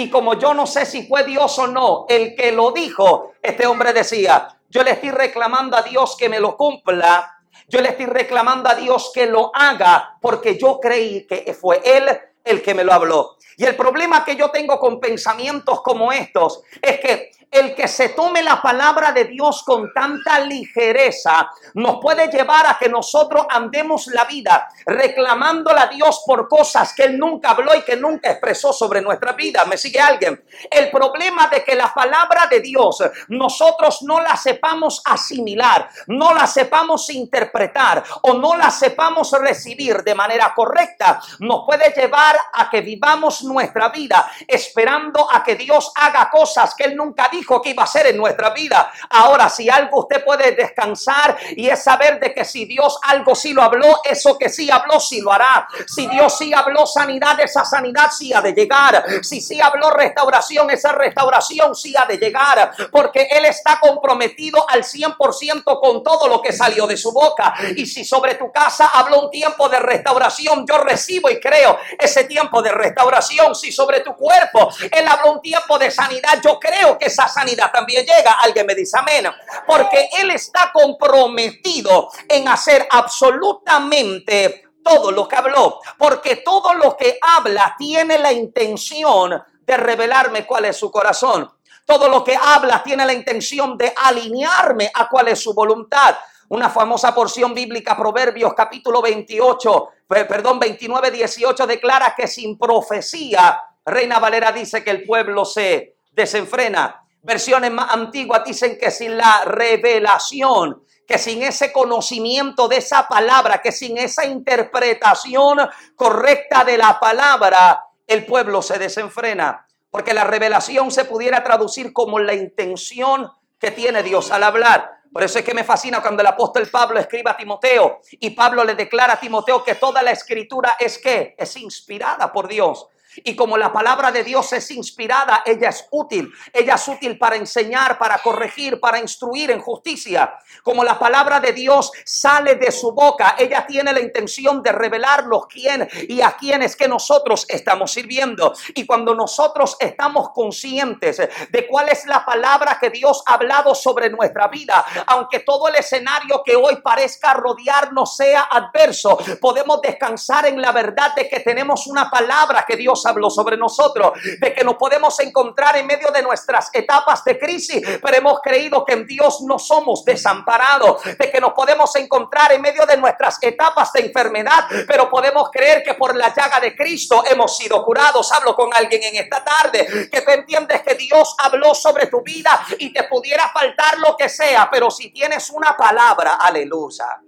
[0.00, 3.66] Y como yo no sé si fue Dios o no el que lo dijo, este
[3.66, 7.36] hombre decía, yo le estoy reclamando a Dios que me lo cumpla.
[7.68, 12.18] Yo le estoy reclamando a Dios que lo haga porque yo creí que fue Él
[12.42, 13.36] el que me lo habló.
[13.58, 18.10] Y el problema que yo tengo con pensamientos como estos es que el que se
[18.10, 24.06] tome la palabra de Dios con tanta ligereza nos puede llevar a que nosotros andemos
[24.08, 28.72] la vida reclamándole a Dios por cosas que Él nunca habló y que nunca expresó
[28.72, 29.64] sobre nuestra vida.
[29.64, 30.44] ¿Me sigue alguien?
[30.70, 36.46] El problema de que la palabra de Dios nosotros no la sepamos asimilar, no la
[36.46, 42.80] sepamos interpretar o no la sepamos recibir de manera correcta, nos puede llevar a que
[42.80, 47.70] vivamos nuestra vida esperando a que Dios haga cosas que Él nunca dijo dijo que
[47.70, 48.92] iba a ser en nuestra vida.
[49.08, 53.54] Ahora, si algo usted puede descansar y es saber de que si Dios algo sí
[53.54, 55.66] lo habló, eso que sí habló, sí lo hará.
[55.86, 59.04] Si Dios sí habló sanidad, esa sanidad sí ha de llegar.
[59.22, 62.72] Si sí habló restauración, esa restauración sí ha de llegar.
[62.90, 67.54] Porque Él está comprometido al 100% con todo lo que salió de su boca.
[67.74, 72.24] Y si sobre tu casa habló un tiempo de restauración, yo recibo y creo ese
[72.24, 73.54] tiempo de restauración.
[73.54, 77.70] Si sobre tu cuerpo Él habló un tiempo de sanidad, yo creo que esa sanidad
[77.72, 78.32] también llega.
[78.40, 79.26] Alguien me dice amén.
[79.66, 85.80] Porque Él está comprometido en hacer absolutamente todo lo que habló.
[85.96, 91.50] Porque todo lo que habla tiene la intención de revelarme cuál es su corazón.
[91.86, 96.16] Todo lo que habla tiene la intención de alinearme a cuál es su voluntad.
[96.48, 104.18] Una famosa porción bíblica, Proverbios capítulo 28, perdón, 29, 18, declara que sin profecía, Reina
[104.18, 107.04] Valera dice que el pueblo se desenfrena.
[107.22, 113.60] Versiones más antiguas dicen que sin la revelación, que sin ese conocimiento de esa palabra,
[113.60, 115.58] que sin esa interpretación
[115.94, 119.66] correcta de la palabra, el pueblo se desenfrena.
[119.90, 125.00] Porque la revelación se pudiera traducir como la intención que tiene Dios al hablar.
[125.12, 128.64] Por eso es que me fascina cuando el apóstol Pablo escribe a Timoteo y Pablo
[128.64, 132.86] le declara a Timoteo que toda la escritura es que es inspirada por Dios
[133.16, 136.32] y como la palabra de Dios es inspirada, ella es útil.
[136.52, 140.38] Ella es útil para enseñar, para corregir, para instruir en justicia.
[140.62, 145.46] Como la palabra de Dios sale de su boca, ella tiene la intención de revelarnos
[145.46, 148.54] quién y a quién es que nosotros estamos sirviendo.
[148.74, 154.10] Y cuando nosotros estamos conscientes de cuál es la palabra que Dios ha hablado sobre
[154.10, 160.60] nuestra vida, aunque todo el escenario que hoy parezca rodearnos sea adverso, podemos descansar en
[160.60, 164.76] la verdad de que tenemos una palabra que Dios habló sobre nosotros, de que nos
[164.76, 169.40] podemos encontrar en medio de nuestras etapas de crisis, pero hemos creído que en Dios
[169.42, 174.66] no somos desamparados, de que nos podemos encontrar en medio de nuestras etapas de enfermedad,
[174.86, 178.30] pero podemos creer que por la llaga de Cristo hemos sido curados.
[178.32, 182.64] Hablo con alguien en esta tarde, que tú entiendes que Dios habló sobre tu vida
[182.78, 187.20] y te pudiera faltar lo que sea, pero si tienes una palabra, aleluya,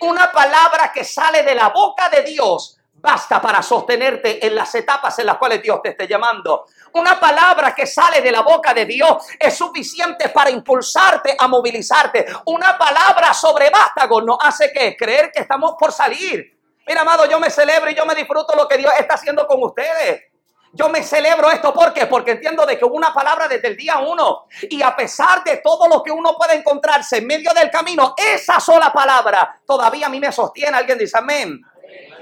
[0.00, 5.18] una palabra que sale de la boca de Dios, basta para sostenerte en las etapas
[5.18, 6.66] en las cuales Dios te esté llamando.
[6.92, 12.24] Una palabra que sale de la boca de Dios es suficiente para impulsarte a movilizarte.
[12.46, 16.56] Una palabra sobre vástago nos hace que creer que estamos por salir.
[16.86, 19.60] Mira, amado, yo me celebro y yo me disfruto lo que Dios está haciendo con
[19.62, 20.22] ustedes.
[20.74, 22.06] Yo me celebro esto ¿por qué?
[22.06, 25.58] porque entiendo de que hubo una palabra desde el día uno y a pesar de
[25.58, 30.08] todo lo que uno puede encontrarse en medio del camino, esa sola palabra todavía a
[30.08, 30.74] mí me sostiene.
[30.76, 31.60] Alguien dice amén.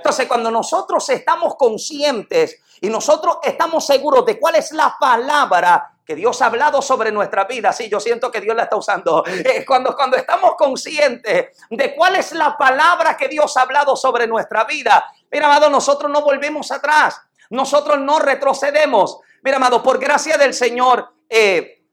[0.00, 6.14] Entonces, cuando nosotros estamos conscientes y nosotros estamos seguros de cuál es la palabra que
[6.14, 9.22] Dios ha hablado sobre nuestra vida, sí, yo siento que Dios la está usando.
[9.26, 14.26] Eh, cuando, cuando estamos conscientes de cuál es la palabra que Dios ha hablado sobre
[14.26, 19.18] nuestra vida, mira, amado, nosotros no volvemos atrás, nosotros no retrocedemos.
[19.42, 21.84] Mira, amado, por gracia del Señor, eh,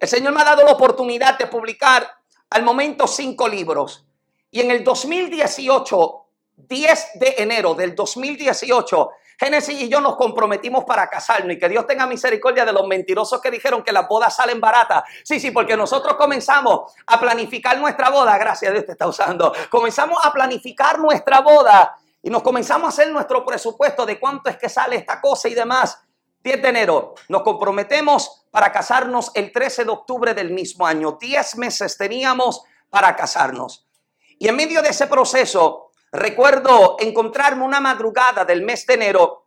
[0.00, 2.10] el Señor me ha dado la oportunidad de publicar
[2.48, 4.06] al momento cinco libros.
[4.50, 6.27] Y en el 2018
[6.66, 11.86] 10 de enero del 2018, Génesis y yo nos comprometimos para casarnos y que Dios
[11.86, 15.04] tenga misericordia de los mentirosos que dijeron que las bodas salen baratas.
[15.22, 19.52] Sí, sí, porque nosotros comenzamos a planificar nuestra boda, gracias a Dios te está usando.
[19.70, 24.56] Comenzamos a planificar nuestra boda y nos comenzamos a hacer nuestro presupuesto de cuánto es
[24.56, 26.02] que sale esta cosa y demás.
[26.42, 31.16] 10 de enero nos comprometemos para casarnos el 13 de octubre del mismo año.
[31.20, 33.86] 10 meses teníamos para casarnos.
[34.40, 39.44] Y en medio de ese proceso, Recuerdo encontrarme una madrugada del mes de enero,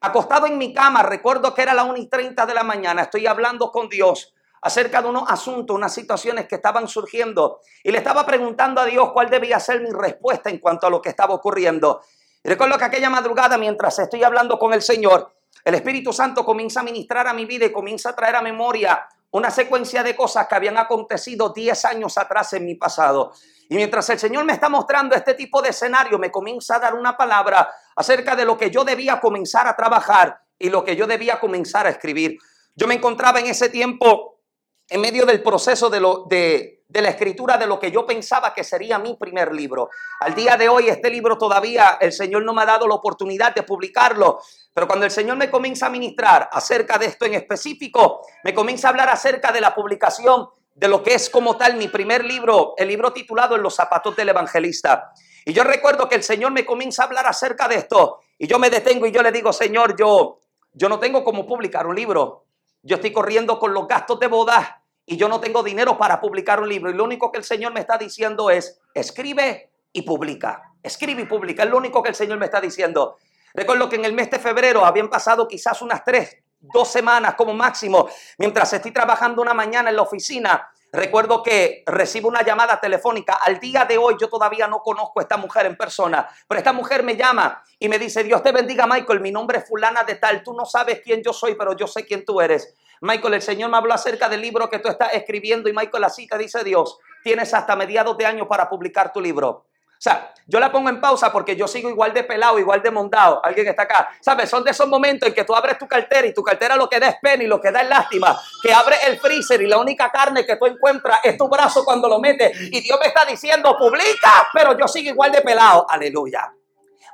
[0.00, 3.28] acostado en mi cama, recuerdo que era la 1 y 30 de la mañana, estoy
[3.28, 7.60] hablando con Dios acerca de unos asuntos, unas situaciones que estaban surgiendo.
[7.82, 11.00] Y le estaba preguntando a Dios cuál debía ser mi respuesta en cuanto a lo
[11.00, 12.02] que estaba ocurriendo.
[12.42, 15.32] recuerdo que aquella madrugada, mientras estoy hablando con el Señor,
[15.64, 19.08] el Espíritu Santo comienza a ministrar a mi vida y comienza a traer a memoria
[19.32, 23.32] una secuencia de cosas que habían acontecido 10 años atrás en mi pasado.
[23.68, 26.94] Y mientras el Señor me está mostrando este tipo de escenario, me comienza a dar
[26.94, 31.06] una palabra acerca de lo que yo debía comenzar a trabajar y lo que yo
[31.06, 32.38] debía comenzar a escribir.
[32.74, 34.40] Yo me encontraba en ese tiempo
[34.88, 38.52] en medio del proceso de, lo, de, de, la escritura de lo que yo pensaba
[38.52, 39.90] que sería mi primer libro.
[40.20, 43.54] Al día de hoy este libro todavía el Señor no me ha dado la oportunidad
[43.54, 44.40] de publicarlo,
[44.74, 48.88] pero cuando el Señor me comienza a ministrar acerca de esto en específico, me comienza
[48.88, 52.74] a hablar acerca de la publicación de lo que es como tal mi primer libro,
[52.76, 55.12] el libro titulado En los zapatos del evangelista.
[55.44, 58.58] Y yo recuerdo que el Señor me comienza a hablar acerca de esto y yo
[58.58, 60.38] me detengo y yo le digo, Señor, yo,
[60.72, 62.44] yo no tengo cómo publicar un libro.
[62.82, 64.79] Yo estoy corriendo con los gastos de boda
[65.10, 66.88] y yo no tengo dinero para publicar un libro.
[66.88, 70.62] Y lo único que el Señor me está diciendo es, escribe y publica.
[70.80, 71.64] Escribe y publica.
[71.64, 73.16] Es lo único que el Señor me está diciendo.
[73.52, 77.52] Recuerdo que en el mes de febrero habían pasado quizás unas tres, dos semanas como
[77.54, 78.08] máximo,
[78.38, 80.70] mientras estoy trabajando una mañana en la oficina.
[80.92, 83.34] Recuerdo que recibo una llamada telefónica.
[83.34, 86.72] Al día de hoy yo todavía no conozco a esta mujer en persona, pero esta
[86.72, 90.16] mujer me llama y me dice, Dios te bendiga Michael, mi nombre es fulana de
[90.16, 92.74] tal, tú no sabes quién yo soy, pero yo sé quién tú eres.
[93.02, 96.10] Michael, el Señor me habló acerca del libro que tú estás escribiendo y Michael, la
[96.10, 99.66] cita dice Dios, tienes hasta mediados de año para publicar tu libro.
[100.00, 102.90] O sea, yo la pongo en pausa porque yo sigo igual de pelado, igual de
[102.90, 103.44] montado.
[103.44, 104.08] Alguien está acá.
[104.20, 104.48] ¿Sabes?
[104.48, 106.98] Son de esos momentos en que tú abres tu cartera y tu cartera lo que
[106.98, 108.40] da es pena y lo que da es lástima.
[108.62, 112.08] Que abre el freezer y la única carne que tú encuentras es tu brazo cuando
[112.08, 112.58] lo metes.
[112.58, 115.86] Y Dios me está diciendo, publica, pero yo sigo igual de pelado.
[115.88, 116.50] Aleluya.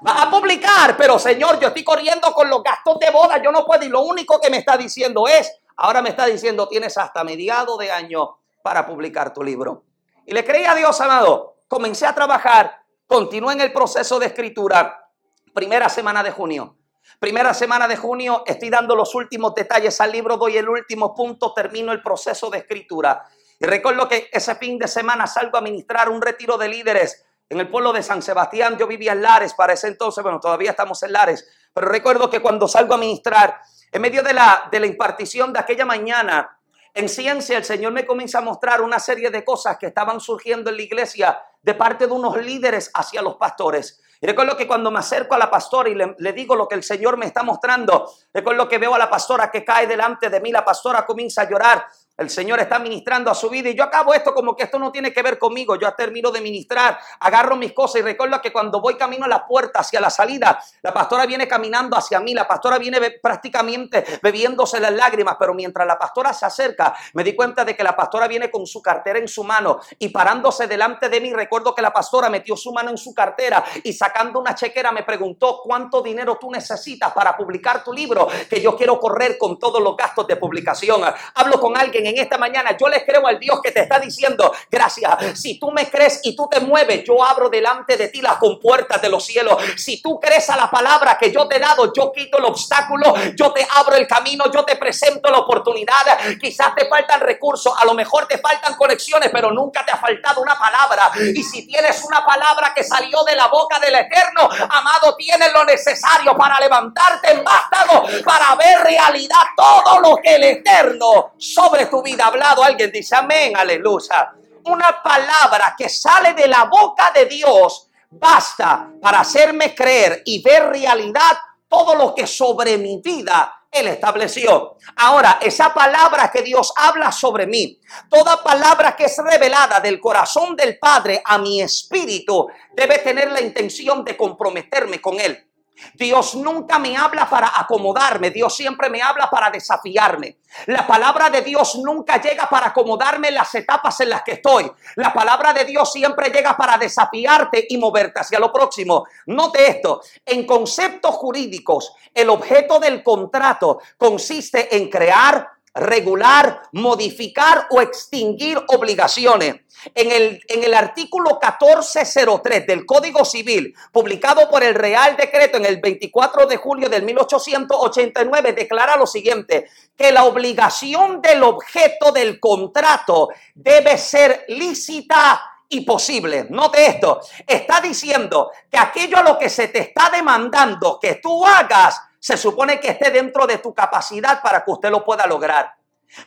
[0.06, 3.42] Va a publicar, pero Señor, yo estoy corriendo con los gastos de boda.
[3.42, 3.84] Yo no puedo.
[3.84, 7.76] Y lo único que me está diciendo es, Ahora me está diciendo, tienes hasta mediado
[7.76, 9.84] de año para publicar tu libro.
[10.24, 11.55] Y le creí a Dios, amado.
[11.68, 15.10] Comencé a trabajar, continué en el proceso de escritura.
[15.52, 16.76] Primera semana de junio.
[17.18, 21.52] Primera semana de junio, estoy dando los últimos detalles al libro, doy el último punto,
[21.52, 23.24] termino el proceso de escritura.
[23.58, 27.58] Y recuerdo que ese fin de semana salgo a ministrar un retiro de líderes en
[27.58, 28.76] el pueblo de San Sebastián.
[28.78, 32.40] Yo vivía en Lares para ese entonces, bueno, todavía estamos en Lares, pero recuerdo que
[32.40, 33.60] cuando salgo a ministrar,
[33.90, 36.60] en medio de la, de la impartición de aquella mañana,
[36.96, 40.70] en ciencia el Señor me comienza a mostrar una serie de cosas que estaban surgiendo
[40.70, 44.00] en la iglesia de parte de unos líderes hacia los pastores.
[44.20, 46.84] Y recuerdo que cuando me acerco a la pastora y le, digo lo que el
[46.84, 50.52] Señor me está mostrando, recuerdo que veo a la pastora que cae delante de mí,
[50.52, 51.84] la pastora comienza a llorar
[52.16, 54.90] el Señor está ministrando a su vida y yo acabo esto como que esto no
[54.90, 55.76] tiene que ver conmigo.
[55.76, 59.46] Yo termino de ministrar, agarro mis cosas y recuerdo que cuando voy camino a la
[59.46, 64.80] puerta hacia la salida, la pastora viene caminando hacia mí, la pastora viene prácticamente bebiéndose
[64.80, 68.26] las lágrimas, pero mientras la pastora se acerca, me di cuenta de que la pastora
[68.28, 71.92] viene con su cartera en su mano y parándose delante de mí, recuerdo que la
[71.92, 76.38] pastora metió su mano en su cartera y sacando una chequera me preguntó cuánto dinero
[76.40, 80.36] tú necesitas para publicar tu libro, que yo quiero correr con todos los gastos de
[80.36, 81.02] publicación.
[81.34, 84.52] Hablo con alguien en esta mañana, yo les creo al Dios que te está diciendo,
[84.70, 88.36] gracias, si tú me crees y tú te mueves, yo abro delante de ti las
[88.36, 89.56] compuertas de los cielos.
[89.76, 93.14] Si tú crees a la palabra que yo te he dado, yo quito el obstáculo,
[93.34, 95.96] yo te abro el camino, yo te presento la oportunidad.
[96.40, 100.40] Quizás te faltan recursos, a lo mejor te faltan conexiones, pero nunca te ha faltado
[100.40, 101.10] una palabra.
[101.34, 105.64] Y si tienes una palabra que salió de la boca del Eterno, amado, tienes lo
[105.64, 112.26] necesario para levantarte en vástago, para ver realidad todo lo que el Eterno sobre vida
[112.26, 114.32] hablado, alguien dice amén, aleluya.
[114.64, 120.68] Una palabra que sale de la boca de Dios basta para hacerme creer y ver
[120.70, 121.38] realidad
[121.68, 124.76] todo lo que sobre mi vida Él estableció.
[124.96, 130.56] Ahora, esa palabra que Dios habla sobre mí, toda palabra que es revelada del corazón
[130.56, 135.46] del Padre a mi espíritu, debe tener la intención de comprometerme con Él.
[135.94, 140.38] Dios nunca me habla para acomodarme, Dios siempre me habla para desafiarme.
[140.66, 144.70] La palabra de Dios nunca llega para acomodarme en las etapas en las que estoy.
[144.96, 149.06] La palabra de Dios siempre llega para desafiarte y moverte hacia lo próximo.
[149.26, 157.80] Note esto, en conceptos jurídicos, el objeto del contrato consiste en crear, regular, modificar o
[157.80, 159.56] extinguir obligaciones.
[159.94, 165.66] En el, en el artículo 1403 del Código Civil, publicado por el Real Decreto en
[165.66, 172.40] el 24 de julio del 1889, declara lo siguiente, que la obligación del objeto del
[172.40, 176.46] contrato debe ser lícita y posible.
[176.50, 181.44] Note esto, está diciendo que aquello a lo que se te está demandando que tú
[181.44, 185.74] hagas se supone que esté dentro de tu capacidad para que usted lo pueda lograr.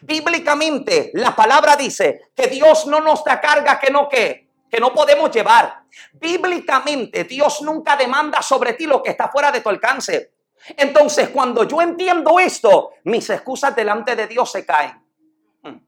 [0.02, 4.94] Bíblicamente, la palabra dice que Dios no nos da carga que no que que no
[4.94, 5.84] podemos llevar.
[6.14, 10.34] Bíblicamente, Dios nunca demanda sobre ti lo que está fuera de tu alcance.
[10.78, 15.02] Entonces, cuando yo entiendo esto, mis excusas delante de Dios se caen.
[15.64, 15.80] Hmm.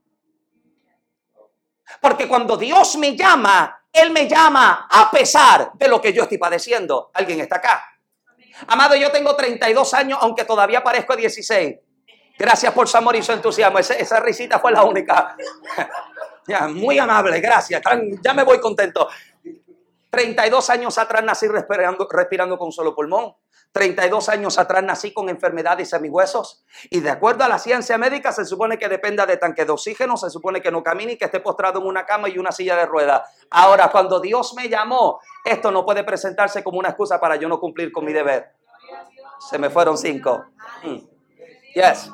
[2.01, 6.37] Porque cuando Dios me llama, Él me llama a pesar de lo que yo estoy
[6.37, 7.11] padeciendo.
[7.13, 7.90] ¿Alguien está acá?
[8.67, 11.75] Amado, yo tengo 32 años, aunque todavía parezco 16.
[12.37, 13.79] Gracias por su amor y su entusiasmo.
[13.79, 15.35] Esa, risita fue la única.
[16.47, 17.81] ya, muy amable, gracias.
[18.23, 19.07] Ya me voy contento.
[20.09, 23.33] 32 años atrás nací respirando, respirando con solo pulmón.
[23.71, 26.65] 32 años atrás nací con enfermedades en mis huesos.
[26.89, 30.17] Y de acuerdo a la ciencia médica, se supone que dependa de tanque de oxígeno,
[30.17, 32.75] se supone que no camine y que esté postrado en una cama y una silla
[32.75, 33.21] de ruedas.
[33.49, 37.59] Ahora, cuando Dios me llamó, esto no puede presentarse como una excusa para yo no
[37.59, 38.53] cumplir con mi deber.
[39.39, 40.45] Se me fueron cinco.
[40.83, 40.97] Mm.
[41.73, 42.11] Yes.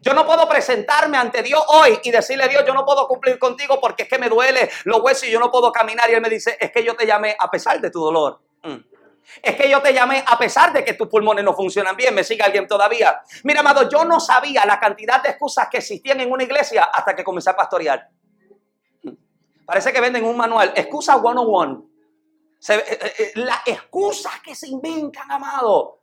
[0.00, 3.80] Yo no puedo presentarme ante Dios hoy y decirle, Dios, yo no puedo cumplir contigo
[3.80, 6.10] porque es que me duele los huesos y yo no puedo caminar.
[6.10, 8.40] Y Él me dice, es que yo te llamé a pesar de tu dolor.
[8.62, 8.95] Mm.
[9.42, 12.14] Es que yo te llamé a pesar de que tus pulmones no funcionan bien.
[12.14, 13.20] ¿Me sigue alguien todavía?
[13.44, 17.14] Mira, amado, yo no sabía la cantidad de excusas que existían en una iglesia hasta
[17.14, 18.08] que comencé a pastorear.
[19.66, 21.84] Parece que venden un manual, excusa 101.
[22.58, 26.00] Se, eh, eh, eh, las excusas que se inventan, amado,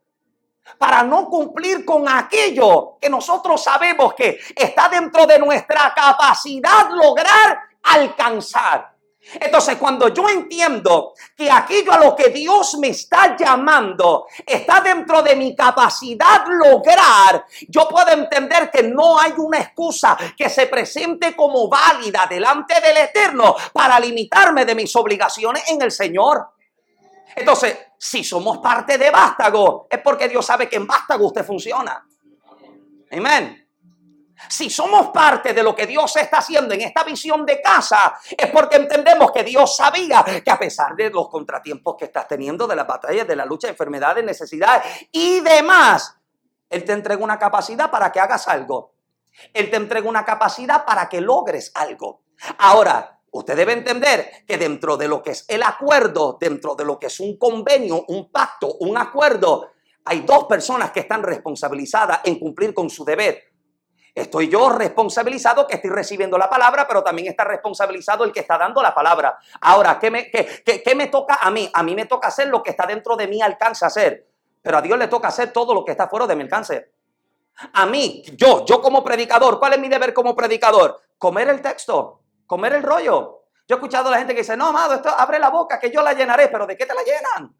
[0.77, 7.59] para no cumplir con aquello que nosotros sabemos que está dentro de nuestra capacidad lograr
[7.83, 8.92] alcanzar.
[9.39, 15.21] Entonces, cuando yo entiendo que aquello a lo que Dios me está llamando está dentro
[15.23, 21.35] de mi capacidad lograr, yo puedo entender que no hay una excusa que se presente
[21.35, 26.49] como válida delante del Eterno para limitarme de mis obligaciones en el Señor.
[27.35, 32.05] Entonces, si somos parte de Vástago, es porque Dios sabe que en Vástago usted funciona.
[33.11, 33.62] Amén.
[34.49, 38.49] Si somos parte de lo que Dios está haciendo en esta visión de casa, es
[38.51, 42.75] porque entendemos que Dios sabía que a pesar de los contratiempos que estás teniendo, de
[42.75, 46.15] las batallas, de la lucha, enfermedades, necesidades y demás,
[46.69, 48.93] Él te entrega una capacidad para que hagas algo.
[49.53, 52.21] Él te entrega una capacidad para que logres algo.
[52.59, 56.99] Ahora, usted debe entender que dentro de lo que es el acuerdo, dentro de lo
[56.99, 59.71] que es un convenio, un pacto, un acuerdo,
[60.05, 63.52] hay dos personas que están responsabilizadas en cumplir con su deber.
[64.15, 68.59] Estoy yo responsabilizado que estoy recibiendo la palabra, pero también está responsabilizado el que está
[68.59, 69.39] dando la palabra.
[69.61, 71.69] Ahora, ¿qué me, qué, me toca a mí?
[71.73, 74.27] A mí me toca hacer lo que está dentro de mi alcance hacer,
[74.61, 76.91] pero a Dios le toca hacer todo lo que está fuera de mi alcance.
[77.73, 81.01] A mí, yo, yo como predicador, ¿cuál es mi deber como predicador?
[81.17, 83.45] Comer el texto, comer el rollo.
[83.67, 85.89] Yo he escuchado a la gente que dice, no, amado, esto abre la boca, que
[85.89, 87.55] yo la llenaré, pero ¿de qué te la llenan?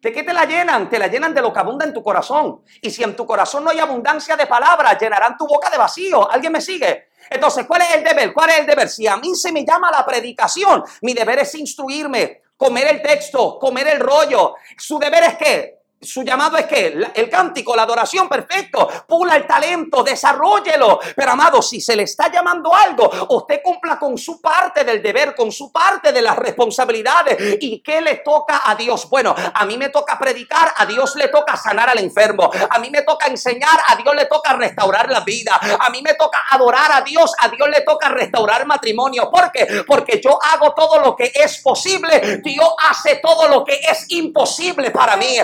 [0.00, 0.88] ¿De qué te la llenan?
[0.88, 2.62] Te la llenan de lo que abunda en tu corazón.
[2.82, 6.30] Y si en tu corazón no hay abundancia de palabras, llenarán tu boca de vacío.
[6.30, 7.08] ¿Alguien me sigue?
[7.30, 8.32] Entonces, ¿cuál es el deber?
[8.32, 8.88] ¿Cuál es el deber?
[8.88, 13.58] Si a mí se me llama la predicación, mi deber es instruirme, comer el texto,
[13.58, 14.54] comer el rollo.
[14.76, 18.88] Su deber es que su llamado es que el cántico, la adoración, perfecto.
[19.06, 21.00] Pula el talento, desarrollelo.
[21.14, 25.34] Pero amado, si se le está llamando algo, usted cumpla con su parte del deber,
[25.34, 27.58] con su parte de las responsabilidades.
[27.60, 29.08] ¿Y qué le toca a Dios?
[29.08, 32.50] Bueno, a mí me toca predicar, a Dios le toca sanar al enfermo.
[32.68, 35.58] A mí me toca enseñar, a Dios le toca restaurar la vida.
[35.80, 39.30] A mí me toca adorar a Dios, a Dios le toca restaurar matrimonio.
[39.30, 39.82] ¿Por qué?
[39.86, 42.40] Porque yo hago todo lo que es posible.
[42.44, 45.36] Dios hace todo lo que es imposible para mí.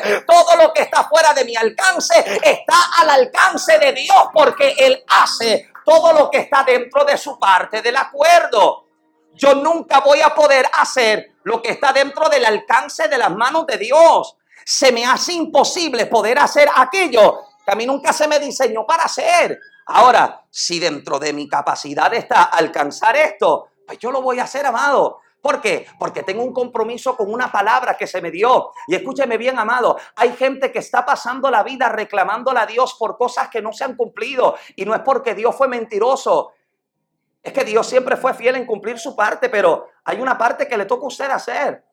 [0.57, 5.71] Lo que está fuera de mi alcance está al alcance de Dios porque Él hace
[5.85, 8.87] todo lo que está dentro de su parte del acuerdo.
[9.35, 13.67] Yo nunca voy a poder hacer lo que está dentro del alcance de las manos
[13.67, 14.37] de Dios.
[14.65, 19.05] Se me hace imposible poder hacer aquello que a mí nunca se me diseñó para
[19.05, 19.59] hacer.
[19.87, 24.65] Ahora, si dentro de mi capacidad está alcanzar esto, pues yo lo voy a hacer,
[24.67, 25.22] amado.
[25.43, 25.87] ¿Por qué?
[25.99, 28.71] Porque tengo un compromiso con una palabra que se me dio.
[28.87, 33.19] Y escúcheme bien, amado, hay gente que está pasando la vida reclamándole a Dios por
[33.19, 34.55] cosas que no se han cumplido.
[34.77, 36.53] Y no es porque Dios fue mentiroso.
[37.43, 40.77] Es que Dios siempre fue fiel en cumplir su parte, pero hay una parte que
[40.77, 41.85] le toca a usted hacer.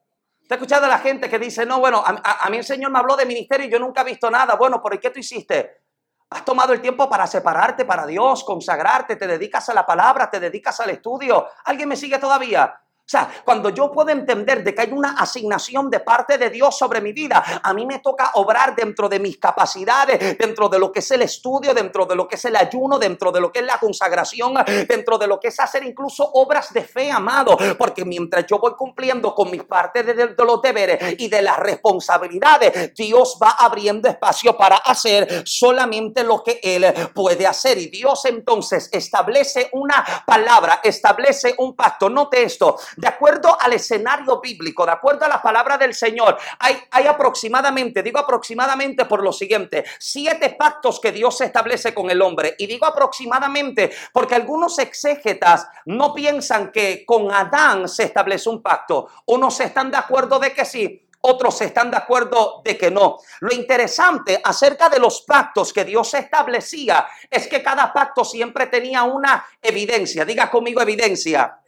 [0.43, 2.99] ¿Usted ha escuchado a la gente que dice, no, bueno, a, mí el Señor me
[2.99, 4.55] habló de ministerio y yo nunca he visto nada?
[4.57, 5.81] Bueno, ¿por qué tú hiciste?
[6.29, 10.39] Has tomado el tiempo para separarte para Dios, consagrarte, te dedicas a la palabra, te
[10.39, 11.47] dedicas al estudio.
[11.65, 12.79] ¿Alguien me sigue todavía?
[13.09, 16.77] O sea, cuando yo puedo entender de que hay una asignación de parte de Dios
[16.77, 20.91] sobre mi vida, a mí me toca obrar dentro de mis capacidades, dentro de lo
[20.91, 23.61] que es el estudio, dentro de lo que es el ayuno, dentro de lo que
[23.61, 24.53] es la consagración,
[24.87, 27.57] dentro de lo que es hacer incluso obras de fe, amado.
[27.79, 31.57] Porque mientras yo voy cumpliendo con mis partes de, de los deberes y de las
[31.57, 36.85] responsabilidades, Dios va abriendo espacio para hacer solamente lo que Él
[37.15, 37.79] puede hacer.
[37.79, 42.07] Y Dios entonces establece una palabra, establece un pacto.
[42.07, 42.77] Note esto.
[42.99, 48.19] De acuerdo al escenario bíblico, de acuerdo a la palabra del Señor, hay, aproximadamente, digo
[48.19, 52.55] aproximadamente por lo siguiente, siete pactos que Dios establece con el hombre.
[52.57, 59.07] Y digo aproximadamente porque algunos exégetas no piensan que con Adán se establece un pacto.
[59.27, 63.19] Unos están de acuerdo de que sí, otros están de acuerdo de que no.
[63.39, 69.03] Lo interesante acerca de los pactos que Dios establecía es que cada pacto siempre tenía
[69.03, 70.25] una evidencia.
[70.25, 71.58] Diga conmigo evidencia.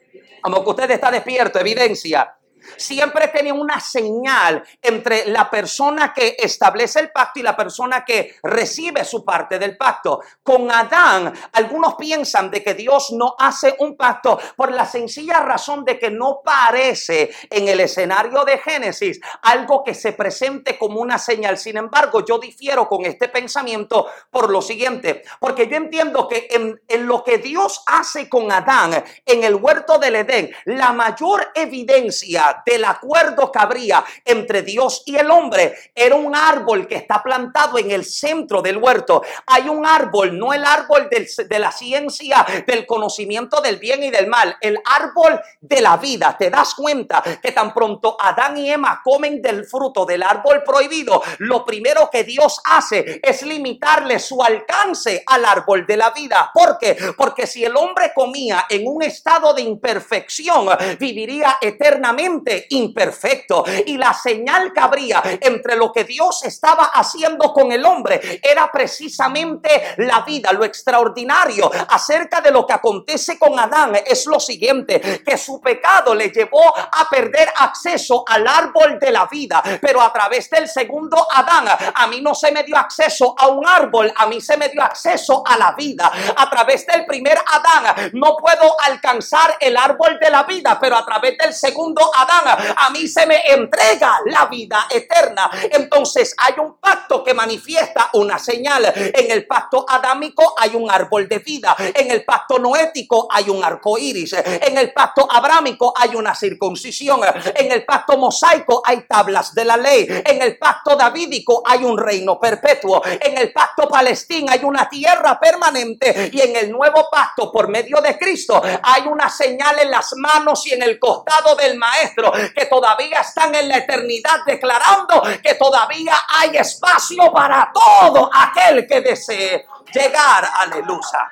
[0.41, 2.35] Como que usted está despierto, evidencia
[2.77, 8.35] siempre tenía una señal entre la persona que establece el pacto y la persona que
[8.43, 10.21] recibe su parte del pacto.
[10.43, 15.83] Con Adán, algunos piensan de que Dios no hace un pacto por la sencilla razón
[15.85, 21.17] de que no parece en el escenario de Génesis algo que se presente como una
[21.17, 21.57] señal.
[21.57, 26.81] Sin embargo, yo difiero con este pensamiento por lo siguiente, porque yo entiendo que en,
[26.87, 32.60] en lo que Dios hace con Adán en el huerto del Edén, la mayor evidencia
[32.65, 37.77] del acuerdo que habría entre Dios y el hombre era un árbol que está plantado
[37.77, 39.21] en el centro del huerto.
[39.47, 44.27] Hay un árbol, no el árbol de la ciencia, del conocimiento del bien y del
[44.27, 46.35] mal, el árbol de la vida.
[46.37, 51.21] Te das cuenta que tan pronto Adán y Emma comen del fruto del árbol prohibido,
[51.39, 56.51] lo primero que Dios hace es limitarle su alcance al árbol de la vida.
[56.53, 56.97] ¿Por qué?
[57.17, 60.67] Porque si el hombre comía en un estado de imperfección,
[60.99, 63.63] viviría eternamente imperfecto.
[63.85, 68.71] Y la señal que habría entre lo que Dios estaba haciendo con el hombre era
[68.71, 70.51] precisamente la vida.
[70.53, 76.15] Lo extraordinario acerca de lo que acontece con Adán es lo siguiente, que su pecado
[76.15, 79.61] le llevó a perder acceso al árbol de la vida.
[79.81, 83.67] Pero a través del segundo Adán, a mí no se me dio acceso a un
[83.67, 86.11] árbol, a mí se me dio acceso a la vida.
[86.35, 91.05] A través del primer Adán no puedo alcanzar el árbol de la vida, pero a
[91.05, 92.30] través del segundo Adán
[92.75, 95.49] a mí se me entrega la vida eterna.
[95.71, 98.91] Entonces hay un pacto que manifiesta una señal.
[98.95, 101.75] En el pacto adámico hay un árbol de vida.
[101.77, 104.33] En el pacto noético hay un arco iris.
[104.33, 107.21] En el pacto abrámico hay una circuncisión.
[107.55, 110.07] En el pacto mosaico hay tablas de la ley.
[110.25, 113.01] En el pacto davídico hay un reino perpetuo.
[113.05, 116.29] En el pacto palestino hay una tierra permanente.
[116.31, 120.65] Y en el nuevo pacto, por medio de Cristo, hay una señal en las manos
[120.67, 126.13] y en el costado del maestro que todavía están en la eternidad declarando que todavía
[126.29, 130.49] hay espacio para todo aquel que desee llegar.
[130.57, 131.31] Aleluya.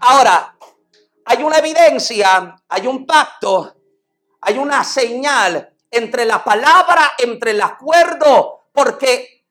[0.00, 0.54] Ahora,
[1.24, 3.74] hay una evidencia, hay un pacto,
[4.40, 9.44] hay una señal entre la palabra, entre el acuerdo, porque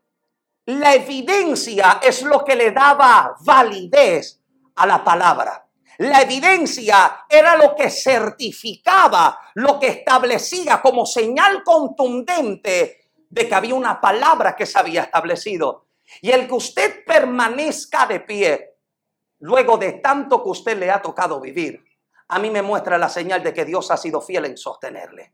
[0.66, 4.40] la evidencia es lo que le daba validez
[4.76, 5.66] a la palabra.
[5.98, 13.76] La evidencia era lo que certificaba, lo que establecía como señal contundente de que había
[13.76, 15.88] una palabra que se había establecido.
[16.22, 18.76] Y el que usted permanezca de pie,
[19.40, 21.84] luego de tanto que usted le ha tocado vivir,
[22.28, 25.34] a mí me muestra la señal de que Dios ha sido fiel en sostenerle.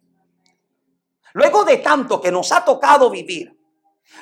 [1.34, 3.57] Luego de tanto que nos ha tocado vivir,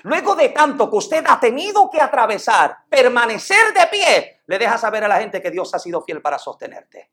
[0.03, 5.03] luego de tanto que usted ha tenido que atravesar, permanecer de pie, le deja saber
[5.03, 7.11] a la gente que Dios ha sido fiel para sostenerte.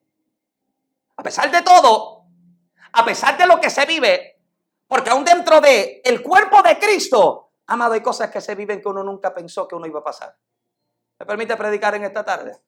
[1.16, 2.24] A pesar de todo,
[2.92, 4.40] a pesar de lo que se vive,
[4.86, 8.88] porque aún dentro de el cuerpo de Cristo, amado, hay cosas que se viven que
[8.88, 10.36] uno nunca pensó que uno iba a pasar.
[11.18, 12.60] ¿Me permite predicar en esta tarde?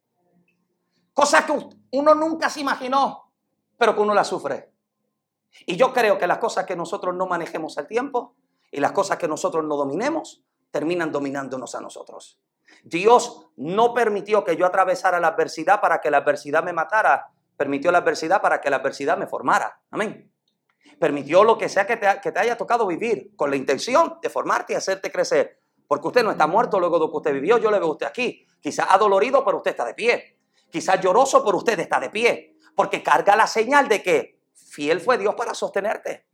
[1.13, 1.53] Cosas que
[1.93, 3.33] uno nunca se imaginó,
[3.77, 4.73] pero que uno las sufre.
[5.67, 8.35] Y yo creo que las cosas que nosotros no manejemos al tiempo
[8.75, 12.41] y las cosas que nosotros no dominemos, terminan dominándonos a nosotros.
[12.83, 17.31] Dios no permitió que yo atravesara la adversidad para que la adversidad me matara.
[17.57, 19.81] Permitió la adversidad para que la adversidad me formara.
[19.93, 20.29] Amén.
[20.99, 24.77] Permitió lo que sea que te, haya tocado vivir con la intención de formarte y
[24.77, 25.61] hacerte crecer.
[25.87, 27.59] Porque usted no está muerto luego de que usted vivió.
[27.59, 28.45] Yo le veo a usted aquí.
[28.61, 30.37] Quizás adolorido, pero usted está de pie.
[30.69, 32.57] Quizás lloroso, pero usted está de pie.
[32.75, 36.27] Porque carga la señal de que fiel fue Dios para sostenerte.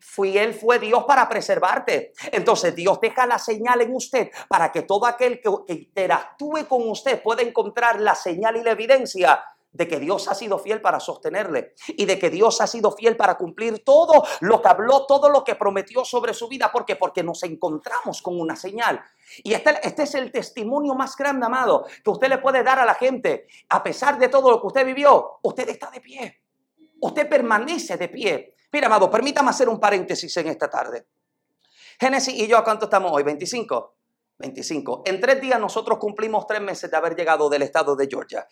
[0.00, 2.12] Fiel fue Dios para preservarte.
[2.32, 7.22] Entonces Dios deja la señal en usted para que todo aquel que, interactúe con usted
[7.22, 11.74] pueda encontrar la señal y la evidencia de que Dios ha sido fiel para sostenerle
[11.88, 15.44] y de que Dios ha sido fiel para cumplir todo lo que habló, todo lo
[15.44, 16.72] que prometió sobre su vida.
[16.72, 16.96] ¿Por qué?
[16.96, 19.00] Porque nos encontramos con una señal.
[19.44, 22.86] Y este, este es el testimonio más grande, amado, que usted le puede dar a
[22.86, 23.46] la gente.
[23.68, 26.40] A pesar de todo lo que usted vivió, usted está de pie.
[27.00, 28.54] Usted permanece de pie.
[28.72, 31.06] Mira, amado, permítame hacer un paréntesis en esta tarde.
[31.98, 33.22] Génesis y yo, ¿a cuánto estamos hoy?
[33.22, 33.92] ¿25?
[34.38, 35.02] 25.
[35.06, 38.46] En tres días nosotros cumplimos tres meses de haber llegado del estado de Georgia.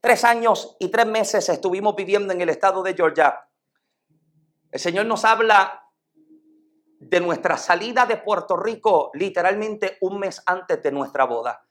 [0.00, 3.48] Tres años y tres meses estuvimos viviendo en el estado de Georgia.
[4.70, 5.88] El Señor nos habla
[7.00, 11.64] de nuestra salida de Puerto Rico literalmente un mes antes de nuestra boda.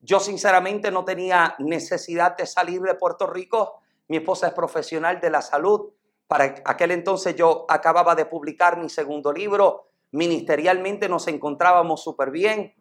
[0.00, 3.80] Yo sinceramente no tenía necesidad de salir de Puerto Rico.
[4.08, 5.92] Mi esposa es profesional de la salud.
[6.32, 9.90] Para aquel entonces yo acababa de publicar mi segundo libro.
[10.12, 12.74] Ministerialmente nos encontrábamos súper bien.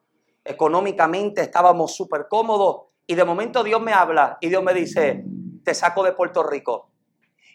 [0.45, 2.83] Económicamente estábamos súper cómodos.
[3.05, 5.25] Y de momento Dios me habla y Dios me dice,
[5.65, 6.90] te saco de Puerto Rico.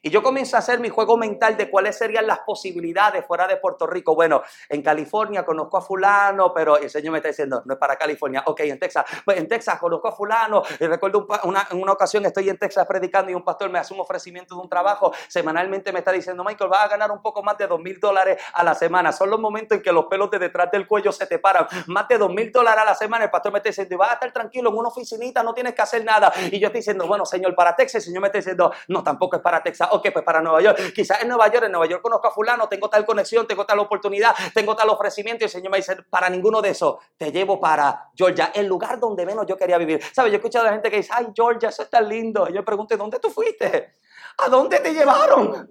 [0.02, 3.56] Y yo comienzo a hacer mi juego mental de cuáles serían las posibilidades fuera de
[3.56, 4.14] Puerto Rico.
[4.14, 7.96] Bueno, en California conozco a fulano, pero el Señor me está diciendo, no es para
[7.96, 8.42] California.
[8.46, 9.04] Ok, en Texas.
[9.24, 10.62] Pues en Texas conozco a fulano.
[10.78, 13.94] Y recuerdo una, en una ocasión estoy en Texas predicando y un pastor me hace
[13.94, 15.12] un ofrecimiento de un trabajo.
[15.28, 18.40] Semanalmente me está diciendo, Michael, vas a ganar un poco más de dos mil dólares
[18.52, 19.12] a la semana.
[19.12, 21.66] Son los momentos en que los pelos de detrás del cuello se te paran.
[21.86, 23.24] Más de dos mil dólares a la semana.
[23.24, 25.74] El pastor me está diciendo, y vas a estar tranquilo en una oficinita, no tienes
[25.74, 26.32] que hacer nada.
[26.50, 27.96] Y yo estoy diciendo, bueno, Señor, para Texas.
[27.96, 29.85] El Señor me está diciendo, no, tampoco es para Texas.
[29.92, 30.92] Ok, pues para Nueva York.
[30.94, 33.78] Quizás en Nueva York, en Nueva York conozco a fulano, tengo tal conexión, tengo tal
[33.78, 35.44] oportunidad, tengo tal ofrecimiento.
[35.44, 38.98] Y el Señor me dice, para ninguno de esos, te llevo para Georgia, el lugar
[38.98, 40.02] donde menos yo quería vivir.
[40.12, 40.30] ¿Sabes?
[40.32, 42.48] Yo he escuchado a la gente que dice, ay, Georgia, eso está lindo.
[42.48, 43.94] Y yo pregunto, ¿dónde tú fuiste?
[44.38, 45.70] ¿A dónde te llevaron?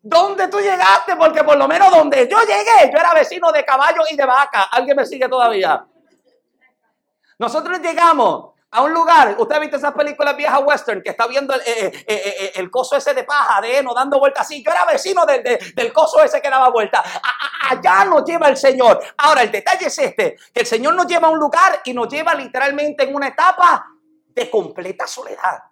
[0.00, 1.16] ¿Dónde tú llegaste?
[1.16, 4.64] Porque por lo menos donde yo llegué, yo era vecino de caballo y de vaca.
[4.64, 5.84] ¿Alguien me sigue todavía?
[7.38, 11.54] Nosotros llegamos a un lugar, usted ha visto esas películas viejas western que está viendo
[11.54, 14.62] el, eh, eh, eh, el coso ese de paja, de heno, dando vueltas así.
[14.62, 15.42] Yo era vecino del,
[15.74, 17.02] del coso ese que daba vuelta.
[17.70, 19.00] allá nos lleva el Señor.
[19.16, 22.08] Ahora, el detalle es este, que el Señor nos lleva a un lugar y nos
[22.08, 23.86] lleva literalmente en una etapa
[24.28, 25.62] de completa soledad.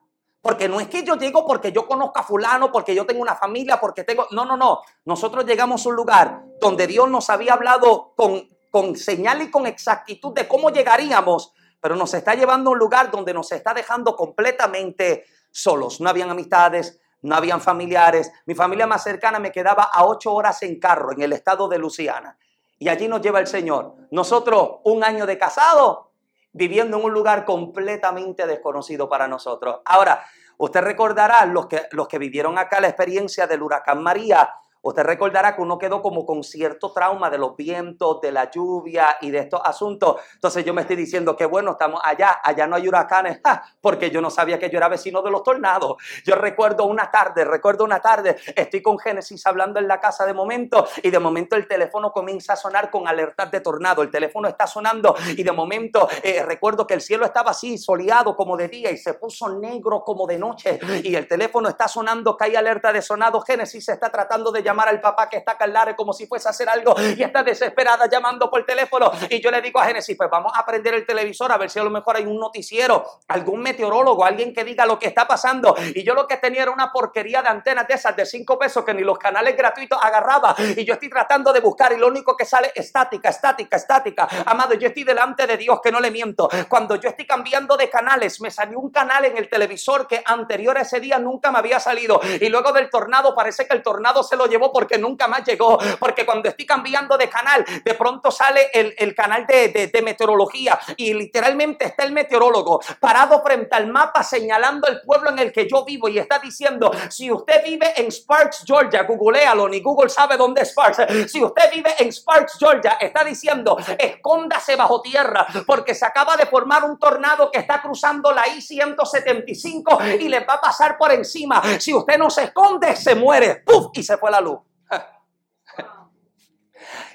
[0.40, 3.34] Porque no es que yo llego porque yo conozca a fulano, porque yo tengo una
[3.34, 4.26] familia, porque tengo...
[4.30, 4.80] No, no, no.
[5.04, 9.66] Nosotros llegamos a un lugar donde Dios nos había hablado con, con señal y con
[9.66, 11.52] exactitud de cómo llegaríamos
[11.86, 16.00] pero nos está llevando a un lugar donde nos está dejando completamente solos.
[16.00, 18.32] No habían amistades, no habían familiares.
[18.44, 21.78] Mi familia más cercana me quedaba a ocho horas en carro en el estado de
[21.78, 22.36] Luciana.
[22.80, 23.94] Y allí nos lleva el Señor.
[24.10, 26.10] Nosotros, un año de casado,
[26.52, 29.78] viviendo en un lugar completamente desconocido para nosotros.
[29.84, 30.24] Ahora,
[30.58, 34.50] usted recordará, los que, los que vivieron acá la experiencia del huracán María,
[34.86, 39.16] Usted recordará que uno quedó como con cierto trauma de los vientos, de la lluvia
[39.20, 40.20] y de estos asuntos.
[40.34, 43.40] Entonces yo me estoy diciendo que bueno, estamos allá, allá no hay huracanes,
[43.80, 45.96] porque yo no sabía que yo era vecino de los tornados.
[46.24, 50.32] Yo recuerdo una tarde, recuerdo una tarde, estoy con Génesis hablando en la casa de
[50.32, 54.02] momento y de momento el teléfono comienza a sonar con alertas de tornado.
[54.02, 58.36] El teléfono está sonando y de momento eh, recuerdo que el cielo estaba así, soleado
[58.36, 62.36] como de día y se puso negro como de noche y el teléfono está sonando,
[62.36, 63.40] que hay alerta de sonado.
[63.40, 66.50] Génesis está tratando de llamar al papá que está acá al como si fuese a
[66.50, 69.10] hacer algo y está desesperada llamando por teléfono.
[69.28, 71.78] Y yo le digo a Génesis, pues vamos a prender el televisor a ver si
[71.78, 75.74] a lo mejor hay un noticiero, algún meteorólogo, alguien que diga lo que está pasando.
[75.94, 78.84] Y yo lo que tenía era una porquería de antenas de esas de 5 pesos
[78.84, 80.54] que ni los canales gratuitos agarraba.
[80.58, 84.28] Y yo estoy tratando de buscar y lo único que sale estática, estática, estática.
[84.46, 86.48] Amado, yo estoy delante de Dios que no le miento.
[86.68, 90.78] Cuando yo estoy cambiando de canales, me salió un canal en el televisor que anterior
[90.78, 92.20] a ese día nunca me había salido.
[92.40, 95.78] Y luego del tornado parece que el tornado se lo llevó porque nunca más llegó.
[95.98, 101.86] Porque cuando estoy cambiando de canal, de pronto sale el, canal de, meteorología y literalmente
[101.86, 106.08] está el meteorólogo parado frente al mapa señalando el pueblo en el que yo vivo
[106.08, 110.70] y está diciendo, si usted vive en Sparks, Georgia, googlealo, ni Google sabe dónde es
[110.70, 111.30] Sparks.
[111.30, 116.46] Si usted vive en Sparks, Georgia, está diciendo, escóndase bajo tierra porque se acaba de
[116.46, 121.62] formar un tornado que está cruzando la I-175 y le va a pasar por encima.
[121.78, 123.62] Si usted no se esconde, se muere.
[123.64, 123.88] ¡Puf!
[123.94, 124.55] Y se fue la luz.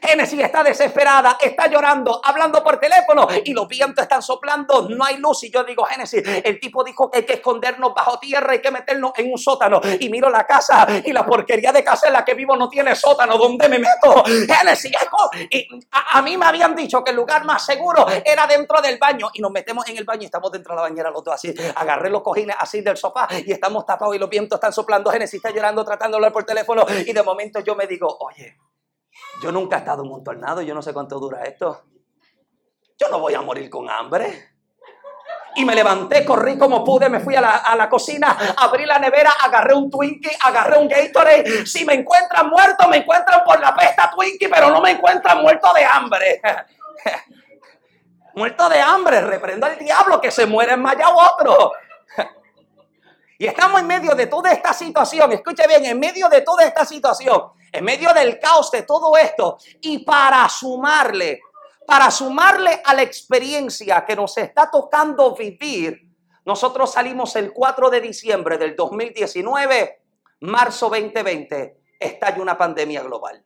[0.01, 5.17] Génesis está desesperada, está llorando, hablando por teléfono y los vientos están soplando, no hay
[5.17, 5.43] luz.
[5.43, 8.71] Y yo digo, Génesis, el tipo dijo que hay que escondernos bajo tierra, hay que
[8.71, 9.79] meternos en un sótano.
[9.99, 12.95] Y miro la casa y la porquería de casa en la que vivo no tiene
[12.95, 13.37] sótano.
[13.37, 14.23] ¿Dónde me meto?
[14.25, 14.91] Génesis,
[15.49, 19.29] y a, mí me habían dicho que el lugar más seguro era dentro del baño.
[19.33, 21.53] Y nos metemos en el baño y estamos dentro de la bañera los dos así.
[21.75, 25.11] Agarré los cojines así del sofá y estamos tapados y los vientos están soplando.
[25.11, 26.85] Génesis está llorando, tratando de hablar por teléfono.
[27.05, 28.57] Y de momento yo me digo, oye,
[29.41, 31.83] yo nunca he estado en un tornado, yo no sé cuánto dura esto.
[32.97, 34.51] Yo no voy a morir con hambre.
[35.55, 39.73] Y me levanté, corrí como pude, me fui a la, cocina, abrí la nevera, agarré
[39.73, 41.65] un Twinkie, agarré un Gatorade.
[41.65, 45.73] Si me encuentran muerto, me encuentran por la pesta Twinkie, pero no me encuentran muerto
[45.73, 46.41] de hambre.
[48.35, 51.73] muerto de hambre, reprendo al diablo que se muere en Maya otro.
[53.41, 56.85] Y estamos en medio de toda esta situación, escuche bien, en medio de toda esta
[56.85, 61.41] situación en medio del caos de todo esto y para sumarle,
[61.87, 66.07] para sumarle a la experiencia que nos está tocando vivir,
[66.45, 70.01] nosotros salimos el 4 de diciembre del 2019,
[70.41, 73.43] marzo 2020, estalla una pandemia global.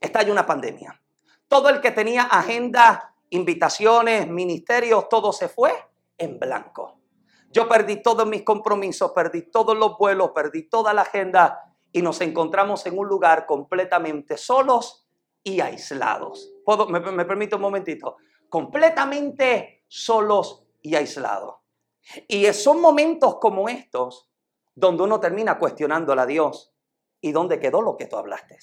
[0.00, 0.98] Estalla una pandemia.
[1.46, 5.74] Todo el que tenía agenda, invitaciones, ministerios, todo se fue
[6.16, 6.97] en blanco.
[7.50, 12.20] Yo perdí todos mis compromisos, perdí todos los vuelos, perdí toda la agenda y nos
[12.20, 15.06] encontramos en un lugar completamente solos
[15.42, 16.52] y aislados.
[16.64, 18.16] ¿Puedo, me, me permite un momentito?
[18.48, 21.56] Completamente solos y aislados.
[22.26, 24.30] Y son momentos como estos
[24.74, 26.72] donde uno termina cuestionando a Dios.
[27.20, 28.58] ¿Y dónde quedó lo que tú hablaste?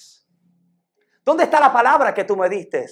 [1.24, 2.86] ¿Dónde está la palabra que tú me diste?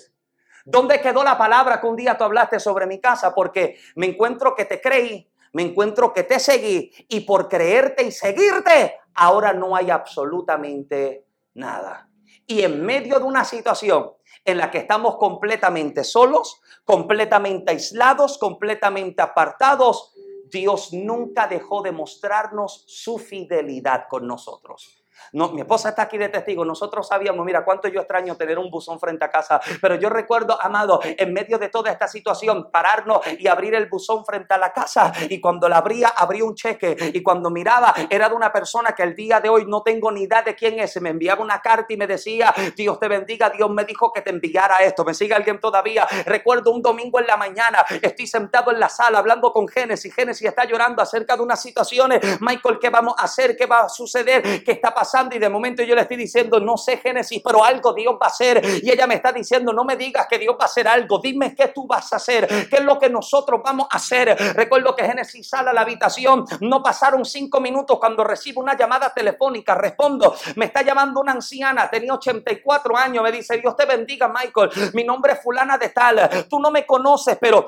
[0.65, 3.35] ¿Dónde quedó la palabra que un día tú hablaste sobre mi casa?
[3.35, 8.11] Porque me encuentro que te creí, me encuentro que te seguí y por creerte y
[8.11, 12.11] seguirte, ahora no hay absolutamente nada.
[12.47, 14.11] Y en medio de una situación
[14.45, 20.13] en la que estamos completamente solos, completamente aislados, completamente apartados,
[20.51, 25.04] Dios nunca dejó de mostrarnos su fidelidad con nosotros.
[25.33, 26.65] No, mi esposa está aquí de testigo.
[26.65, 29.61] Nosotros sabíamos, mira, cuánto yo extraño tener un buzón frente a casa.
[29.81, 34.25] Pero yo recuerdo, amado, en medio de toda esta situación, pararnos y abrir el buzón
[34.25, 35.13] frente a la casa.
[35.29, 36.97] Y cuando la abría, abría un cheque.
[37.13, 40.23] Y cuando miraba, era de una persona que el día de hoy no tengo ni
[40.23, 41.01] idea de quién es.
[41.01, 44.31] Me enviaba una carta y me decía, Dios te bendiga, Dios me dijo que te
[44.31, 45.05] enviara esto.
[45.05, 46.07] Me sigue alguien todavía.
[46.27, 50.15] Recuerdo un domingo en la mañana, estoy sentado en la sala hablando con Génesis.
[50.15, 52.41] Génesis está llorando acerca de unas situaciones.
[52.41, 53.57] Michael, ¿qué vamos a hacer?
[53.57, 54.65] ¿Qué va a suceder?
[54.65, 55.04] ¿Qué está pasando?
[55.33, 58.29] Y de momento yo le estoy diciendo, no sé Génesis, pero algo Dios va a
[58.29, 58.63] hacer.
[58.83, 61.55] Y ella me está diciendo, no me digas que Dios va a hacer algo, dime
[61.55, 64.37] qué tú vas a hacer, qué es lo que nosotros vamos a hacer.
[64.55, 69.13] Recuerdo que Génesis sale a la habitación, no pasaron cinco minutos cuando recibo una llamada
[69.13, 74.29] telefónica, respondo, me está llamando una anciana, tenía 84 años, me dice, Dios te bendiga
[74.29, 77.67] Michael, mi nombre es fulana de tal, tú no me conoces, pero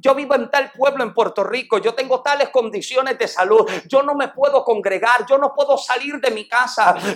[0.00, 4.02] yo vivo en tal pueblo en Puerto Rico, yo tengo tales condiciones de salud, yo
[4.02, 6.65] no me puedo congregar, yo no puedo salir de mi casa,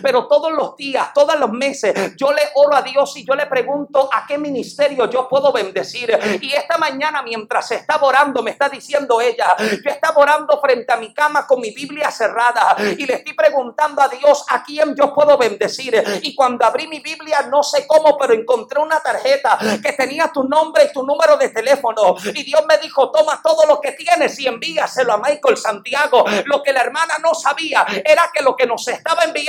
[0.02, 3.46] pero todos los días, todos los meses, yo le oro a Dios y yo le
[3.46, 6.18] pregunto a qué ministerio yo puedo bendecir.
[6.40, 10.96] Y esta mañana, mientras estaba orando, me está diciendo ella, yo estaba orando frente a
[10.96, 15.12] mi cama con mi Biblia cerrada y le estoy preguntando a Dios a quién yo
[15.12, 16.02] puedo bendecir.
[16.22, 20.44] Y cuando abrí mi Biblia, no sé cómo, pero encontré una tarjeta que tenía tu
[20.44, 22.16] nombre y tu número de teléfono.
[22.24, 26.24] Y Dios me dijo, toma todo lo que tienes y envíaselo a Michael Santiago.
[26.44, 29.39] Lo que la hermana no sabía era que lo que nos estaba enviando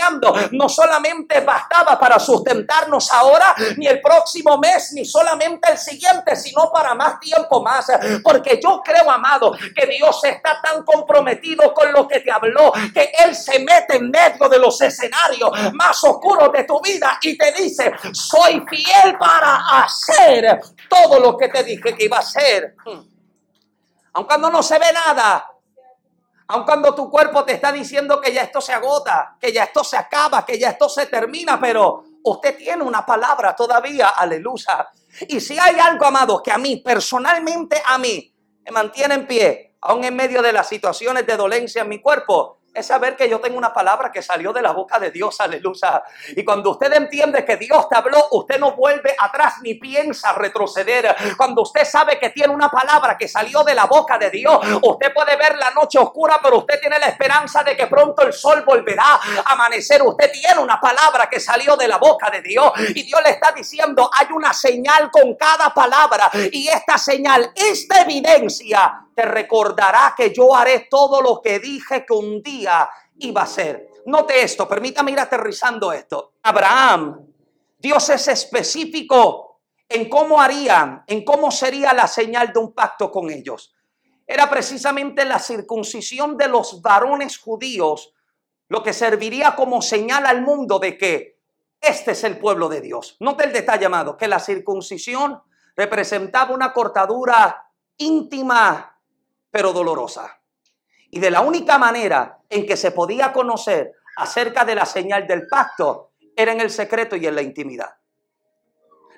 [0.52, 6.72] no solamente bastaba para sustentarnos ahora, ni el próximo mes, ni solamente el siguiente, sino
[6.72, 7.88] para más tiempo más.
[8.24, 13.12] Porque yo creo, amado, que Dios está tan comprometido con lo que te habló, que
[13.24, 17.52] Él se mete en medio de los escenarios más oscuros de tu vida y te
[17.52, 22.76] dice, soy fiel para hacer todo lo que te dije que iba a hacer.
[24.14, 25.51] Aun cuando no se ve nada,
[26.52, 29.86] Aun cuando tu cuerpo te está diciendo que ya esto se agota, que ya esto
[29.86, 34.90] se acaba, que ya esto se termina, pero usted tiene una palabra todavía, aleluya.
[35.30, 38.36] Y si hay algo, amado, que a mí, personalmente a mí,
[38.66, 42.60] me mantiene en pie, aún en medio de las situaciones de dolencia en mi cuerpo,
[42.74, 46.04] es saber que yo tengo una palabra que salió de la boca de Dios, aleluya.
[46.30, 51.16] Y cuando usted entiende que Dios te habló, usted no vuelve atrás ni piensa retroceder.
[51.38, 55.14] Cuando usted sabe que tiene una palabra que salió de la boca de Dios, usted
[55.14, 58.64] puede ver la noche oscura, pero usted tiene la esperanza de que pronto el sol
[58.66, 60.02] volverá a amanecer.
[60.02, 63.52] Usted tiene una palabra que salió de la boca de Dios y Dios le está
[63.52, 70.34] diciendo, hay una señal con cada palabra y esta señal, esta evidencia te recordará que
[70.34, 73.89] yo haré todo lo que dije que un día iba a ser.
[74.06, 76.34] Note esto, permítame ir aterrizando esto.
[76.43, 77.28] Abraham,
[77.78, 83.30] Dios es específico en cómo harían, en cómo sería la señal de un pacto con
[83.30, 83.76] ellos.
[84.26, 88.13] Era precisamente la circuncisión de los varones judíos
[88.71, 91.41] lo que serviría como señal al mundo de que
[91.82, 93.17] este es el pueblo de Dios.
[93.19, 95.41] Note el detalle, amado, que la circuncisión
[95.76, 98.97] representaba una cortadura íntima
[99.52, 100.40] pero dolorosa.
[101.10, 105.48] Y de la única manera en que se podía conocer acerca de la señal del
[105.48, 107.96] pacto era en el secreto y en la intimidad.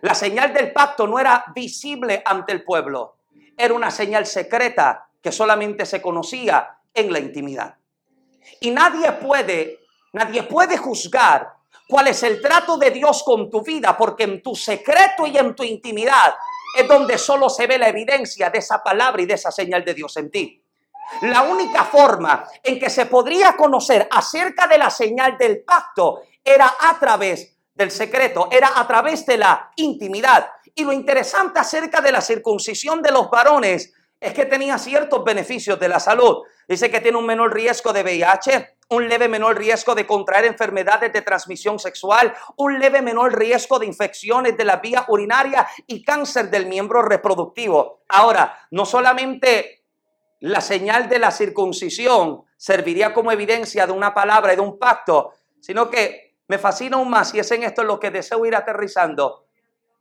[0.01, 3.19] La señal del pacto no era visible ante el pueblo,
[3.55, 7.77] era una señal secreta que solamente se conocía en la intimidad.
[8.59, 9.79] Y nadie puede,
[10.11, 11.53] nadie puede juzgar
[11.87, 15.55] cuál es el trato de Dios con tu vida, porque en tu secreto y en
[15.55, 16.33] tu intimidad
[16.75, 19.93] es donde solo se ve la evidencia de esa palabra y de esa señal de
[19.93, 20.63] Dios en ti.
[21.21, 26.75] La única forma en que se podría conocer acerca de la señal del pacto era
[26.79, 30.49] a través del secreto, era a través de la intimidad.
[30.75, 35.79] Y lo interesante acerca de la circuncisión de los varones es que tenía ciertos beneficios
[35.79, 36.43] de la salud.
[36.67, 41.11] Dice que tiene un menor riesgo de VIH, un leve menor riesgo de contraer enfermedades
[41.11, 46.49] de transmisión sexual, un leve menor riesgo de infecciones de la vía urinaria y cáncer
[46.49, 48.03] del miembro reproductivo.
[48.09, 49.83] Ahora, no solamente
[50.41, 55.33] la señal de la circuncisión serviría como evidencia de una palabra y de un pacto,
[55.59, 59.45] sino que me fascina aún más y es en esto lo que deseo ir aterrizando.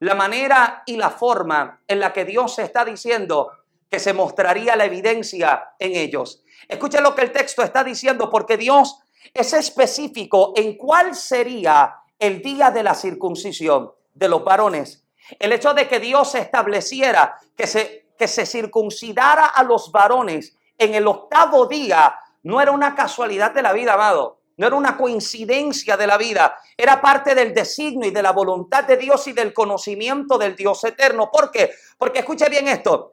[0.00, 3.52] La manera y la forma en la que Dios está diciendo
[3.92, 6.42] que se mostraría la evidencia en ellos.
[6.66, 9.00] Escucha lo que el texto está diciendo, porque Dios
[9.34, 15.04] es específico en cuál sería el día de la circuncisión de los varones.
[15.38, 20.94] El hecho de que Dios estableciera que se, que se circuncidara a los varones en
[20.94, 24.38] el octavo día no era una casualidad de la vida, amado.
[24.56, 28.84] No era una coincidencia de la vida, era parte del designio y de la voluntad
[28.84, 31.30] de Dios y del conocimiento del Dios eterno.
[31.30, 31.72] ¿Por qué?
[31.98, 33.11] Porque escuche bien esto,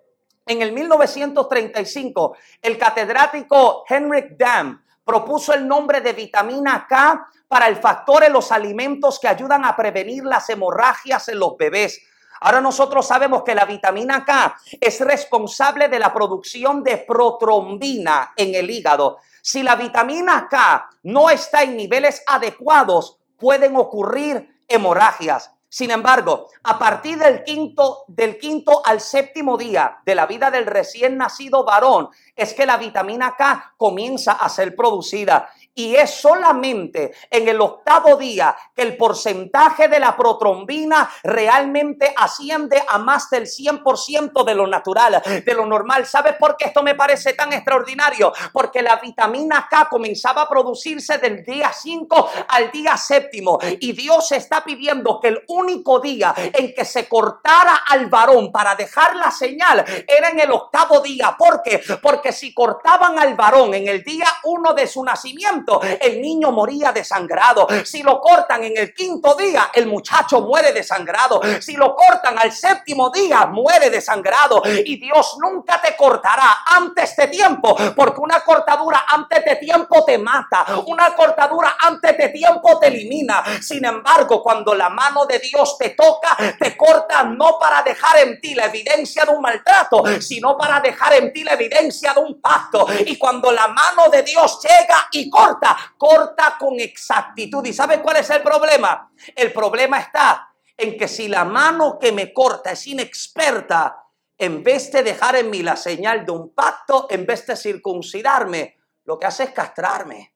[0.49, 7.75] en el 1935, el catedrático Henrik Dam propuso el nombre de vitamina K para el
[7.75, 12.01] factor en los alimentos que ayudan a prevenir las hemorragias en los bebés.
[12.41, 18.55] Ahora nosotros sabemos que la vitamina K es responsable de la producción de protrombina en
[18.55, 19.19] el hígado.
[19.43, 25.51] Si la vitamina K no está en niveles adecuados, pueden ocurrir hemorragias.
[25.71, 30.65] Sin embargo, a partir del quinto, del quinto al séptimo día de la vida del
[30.65, 35.47] recién nacido varón, es que la vitamina K comienza a ser producida
[35.79, 42.83] y es solamente en el octavo día que el porcentaje de la protrombina realmente asciende
[42.85, 46.05] a más del 100% de lo natural, de lo normal.
[46.05, 48.33] ¿Sabes por qué esto me parece tan extraordinario?
[48.51, 54.33] Porque la vitamina K comenzaba a producirse del día 5 al día séptimo y Dios
[54.33, 59.31] está pidiendo que el único día en que se cortara al varón para dejar la
[59.31, 61.37] señal era en el octavo día.
[61.37, 61.81] ¿Por qué?
[62.01, 65.68] Porque si cortaban al varón en el día 1 de su nacimiento,
[65.99, 67.67] el niño moría desangrado.
[67.83, 71.41] Si lo cortan en el quinto día, el muchacho muere desangrado.
[71.61, 74.61] Si lo cortan al séptimo día, muere desangrado.
[74.65, 80.17] Y Dios nunca te cortará antes de tiempo, porque una cortadura antes de tiempo te
[80.17, 80.65] mata.
[80.85, 83.43] Una cortadura antes de tiempo te elimina.
[83.61, 88.39] Sin embargo, cuando la mano de Dios te toca, te corta no para dejar en
[88.39, 92.41] ti la evidencia de un maltrato, sino para dejar en ti la evidencia de un
[92.41, 92.87] pacto.
[93.05, 95.48] Y cuando la mano de Dios llega y corta,
[95.97, 97.65] corta, con exactitud.
[97.65, 99.11] ¿Y sabe cuál es el problema?
[99.35, 104.03] El problema está en que si la mano que me corta es inexperta,
[104.37, 108.77] en vez de dejar en mí la señal de un pacto, en vez de circuncidarme,
[109.03, 110.33] lo que hace es castrarme.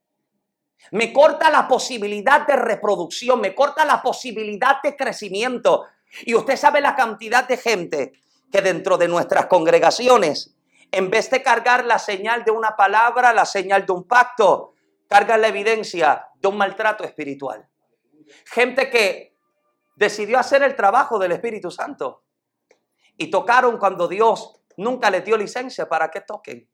[0.91, 5.85] Me corta la posibilidad de reproducción, me corta la posibilidad de crecimiento.
[6.23, 8.13] Y usted sabe la cantidad de gente
[8.51, 10.53] que dentro de nuestras congregaciones,
[10.91, 14.72] en vez de cargar la señal de una palabra, la señal de un pacto,
[15.13, 17.69] carga la evidencia de un maltrato espiritual.
[18.45, 19.37] Gente que
[19.95, 22.23] decidió hacer el trabajo del Espíritu Santo
[23.15, 26.67] y tocaron cuando Dios nunca les dio licencia para que toquen.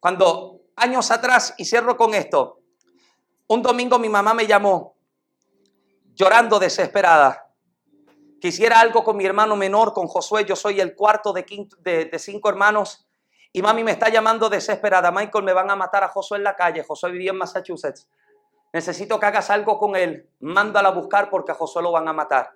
[0.00, 2.62] Cuando años atrás, y cierro con esto,
[3.46, 4.96] un domingo mi mamá me llamó
[6.16, 7.46] llorando desesperada.
[8.40, 10.44] Quisiera algo con mi hermano menor, con Josué.
[10.44, 11.44] Yo soy el cuarto de,
[11.84, 13.06] de cinco hermanos.
[13.52, 15.10] Y mami me está llamando desesperada.
[15.10, 16.84] Michael, me van a matar a Josué en la calle.
[16.84, 18.08] Josué vivía en Massachusetts.
[18.72, 20.28] Necesito que hagas algo con él.
[20.40, 22.52] Mándala a buscar porque a Josué lo van a matar.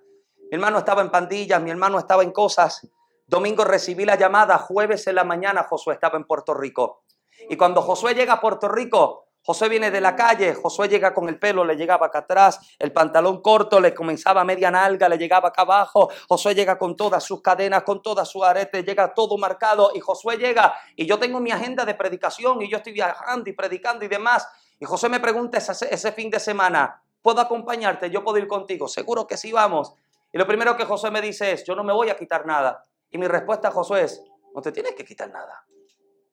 [0.50, 2.88] Mi hermano estaba en pandillas, mi hermano estaba en cosas.
[3.26, 7.02] Domingo recibí la llamada, jueves en la mañana Josué estaba en Puerto Rico.
[7.48, 11.28] Y cuando Josué llega a Puerto Rico, Josué viene de la calle, Josué llega con
[11.28, 15.18] el pelo, le llegaba acá atrás, el pantalón corto, le comenzaba a media nalga, le
[15.18, 19.37] llegaba acá abajo, Josué llega con todas sus cadenas, con todas sus aretes, llega todo
[19.37, 23.50] marcado y Josué llega y yo tengo mi agenda de predicación y yo estoy viajando
[23.50, 24.48] y predicando y demás.
[24.80, 28.09] Y Josué me pregunta ese, ese fin de semana, ¿puedo acompañarte?
[28.09, 28.88] ¿Yo puedo ir contigo?
[28.88, 29.92] Seguro que sí, vamos.
[30.33, 32.87] Y lo primero que Josué me dice es, yo no me voy a quitar nada.
[33.11, 35.66] Y mi respuesta a Josué es, no te tienes que quitar nada.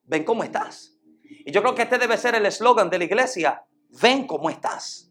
[0.04, 0.96] Ven cómo estás.
[1.44, 3.64] Y yo creo que este debe ser el eslogan de la iglesia.
[4.00, 5.10] Ven cómo estás.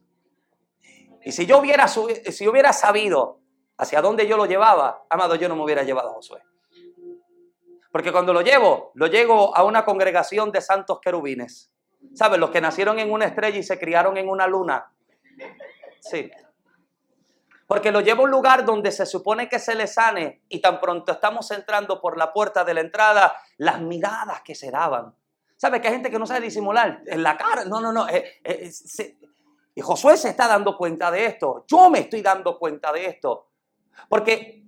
[1.24, 3.40] Y si yo hubiera, si hubiera sabido
[3.78, 6.42] hacia dónde yo lo llevaba, amado, yo no me hubiera llevado a Josué.
[7.92, 11.72] Porque cuando lo llevo, lo llevo a una congregación de santos querubines.
[12.16, 12.40] ¿Saben?
[12.40, 14.92] Los que nacieron en una estrella y se criaron en una luna.
[16.00, 16.32] Sí.
[17.68, 20.80] Porque lo llevo a un lugar donde se supone que se le sane y tan
[20.80, 25.16] pronto estamos entrando por la puerta de la entrada, las miradas que se daban
[25.62, 27.66] ¿Sabe que hay gente que no sabe disimular en la cara?
[27.66, 28.10] No, no, no.
[28.10, 28.72] Eh, eh,
[29.76, 31.66] y Josué se está dando cuenta de esto.
[31.68, 33.52] Yo me estoy dando cuenta de esto.
[34.10, 34.64] Porque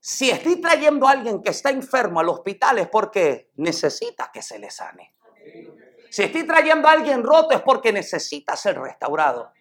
[0.00, 4.58] si estoy trayendo a alguien que está enfermo al hospital es porque necesita que se
[4.58, 5.14] le sane.
[6.08, 9.52] Si estoy trayendo a alguien roto es porque necesita ser restaurado.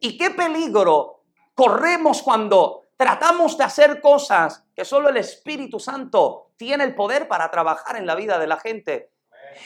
[0.00, 1.24] ¿Y qué peligro
[1.54, 7.50] corremos cuando tratamos de hacer cosas que solo el Espíritu Santo tiene el poder para
[7.50, 9.10] trabajar en la vida de la gente?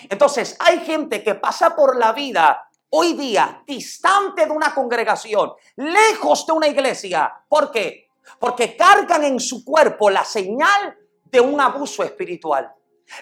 [0.09, 6.47] Entonces, hay gente que pasa por la vida hoy día distante de una congregación, lejos
[6.47, 7.33] de una iglesia.
[7.49, 8.09] ¿Por qué?
[8.39, 12.73] Porque cargan en su cuerpo la señal de un abuso espiritual.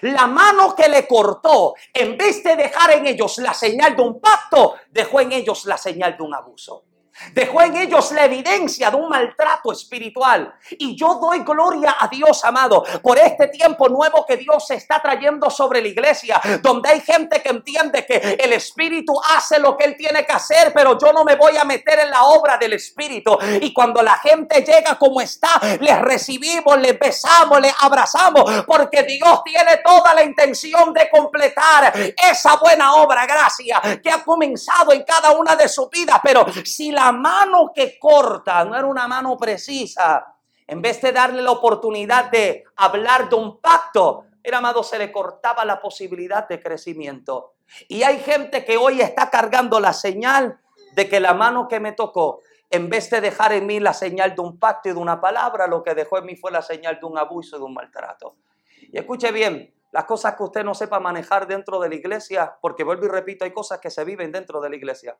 [0.01, 4.21] La mano que le cortó, en vez de dejar en ellos la señal de un
[4.21, 6.85] pacto, dejó en ellos la señal de un abuso.
[7.33, 10.53] Dejó en ellos la evidencia de un maltrato espiritual.
[10.71, 15.49] Y yo doy gloria a Dios, amado, por este tiempo nuevo que Dios está trayendo
[15.49, 19.95] sobre la iglesia, donde hay gente que entiende que el Espíritu hace lo que Él
[19.97, 23.37] tiene que hacer, pero yo no me voy a meter en la obra del Espíritu.
[23.61, 29.43] Y cuando la gente llega como está, les recibimos, les besamos, les abrazamos, porque Dios
[29.43, 35.31] tiene toda la intención de completar esa buena obra, gracia, que ha comenzado en cada
[35.31, 36.19] una de sus vidas.
[36.23, 41.11] Pero si la la mano que corta no era una mano precisa, en vez de
[41.11, 46.47] darle la oportunidad de hablar de un pacto, era amado, se le cortaba la posibilidad
[46.47, 47.55] de crecimiento.
[47.89, 50.61] Y hay gente que hoy está cargando la señal
[50.93, 52.39] de que la mano que me tocó,
[52.69, 55.67] en vez de dejar en mí la señal de un pacto y de una palabra,
[55.67, 58.37] lo que dejó en mí fue la señal de un abuso y de un maltrato.
[58.79, 62.85] Y escuche bien, las cosas que usted no sepa manejar dentro de la iglesia, porque
[62.85, 65.17] vuelvo y repito, hay cosas que se viven dentro de la iglesia.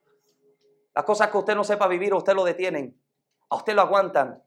[0.95, 2.99] Las cosas que usted no sepa vivir, a usted lo detienen.
[3.49, 4.43] A usted lo aguantan.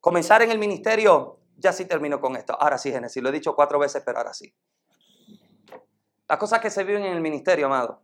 [0.00, 2.54] Comenzar en el ministerio, ya sí termino con esto.
[2.60, 4.54] Ahora sí, Génesis, lo he dicho cuatro veces, pero ahora sí.
[6.28, 8.02] Las cosas que se viven en el ministerio, amado.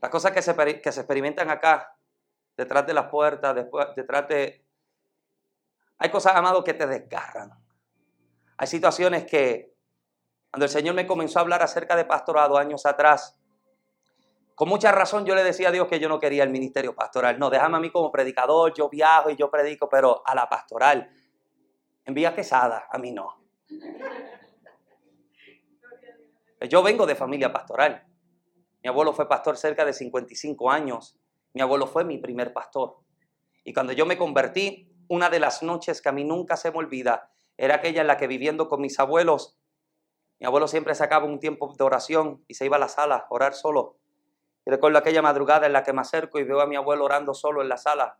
[0.00, 1.96] Las cosas que se, que se experimentan acá,
[2.56, 4.64] detrás de las puertas, después, detrás de...
[5.98, 7.50] Hay cosas, amado, que te desgarran.
[8.56, 9.74] Hay situaciones que,
[10.50, 13.37] cuando el Señor me comenzó a hablar acerca de pastorado años atrás,
[14.58, 17.38] con mucha razón yo le decía a Dios que yo no quería el ministerio pastoral.
[17.38, 21.08] No, déjame a mí como predicador, yo viajo y yo predico, pero a la pastoral.
[22.04, 23.40] Envía quesada, a mí no.
[26.68, 28.04] Yo vengo de familia pastoral.
[28.82, 31.16] Mi abuelo fue pastor cerca de 55 años.
[31.52, 32.96] Mi abuelo fue mi primer pastor.
[33.62, 36.78] Y cuando yo me convertí, una de las noches que a mí nunca se me
[36.78, 39.56] olvida era aquella en la que viviendo con mis abuelos,
[40.40, 43.26] mi abuelo siempre sacaba un tiempo de oración y se iba a la sala a
[43.30, 43.98] orar solo.
[44.68, 47.32] Y recuerdo aquella madrugada en la que me acerco y veo a mi abuelo orando
[47.32, 48.18] solo en la sala.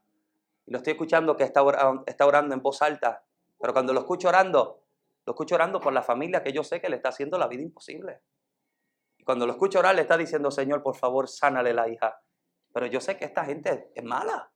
[0.64, 3.22] Y lo estoy escuchando que está orando, en voz alta.
[3.60, 4.82] Pero cuando lo escucho orando,
[5.26, 7.60] lo escucho orando por la familia que yo sé que le está haciendo la vida
[7.60, 8.22] imposible.
[9.18, 12.18] Y cuando lo escucho orar, le está diciendo, Señor, por favor, sánale la hija.
[12.72, 14.50] Pero yo sé que esta gente es mala.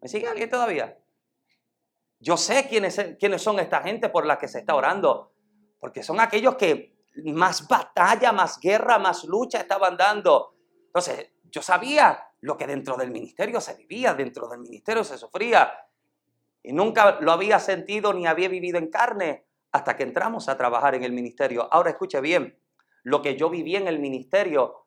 [0.00, 0.96] ¿Me sigue alguien todavía?
[2.20, 5.34] Yo sé quiénes, quiénes son esta gente por la que se está orando.
[5.78, 10.54] Porque son aquellos que más batalla, más guerra, más lucha estaban dando.
[10.88, 15.72] Entonces, yo sabía lo que dentro del ministerio se vivía, dentro del ministerio se sufría.
[16.62, 20.94] Y nunca lo había sentido ni había vivido en carne hasta que entramos a trabajar
[20.94, 21.68] en el ministerio.
[21.70, 22.58] Ahora escuche bien,
[23.02, 24.86] lo que yo viví en el ministerio,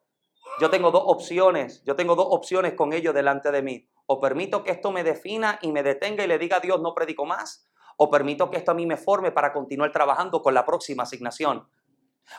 [0.59, 3.87] yo tengo dos opciones, yo tengo dos opciones con ello delante de mí.
[4.07, 6.93] O permito que esto me defina y me detenga y le diga a Dios no
[6.93, 10.65] predico más, o permito que esto a mí me forme para continuar trabajando con la
[10.65, 11.67] próxima asignación.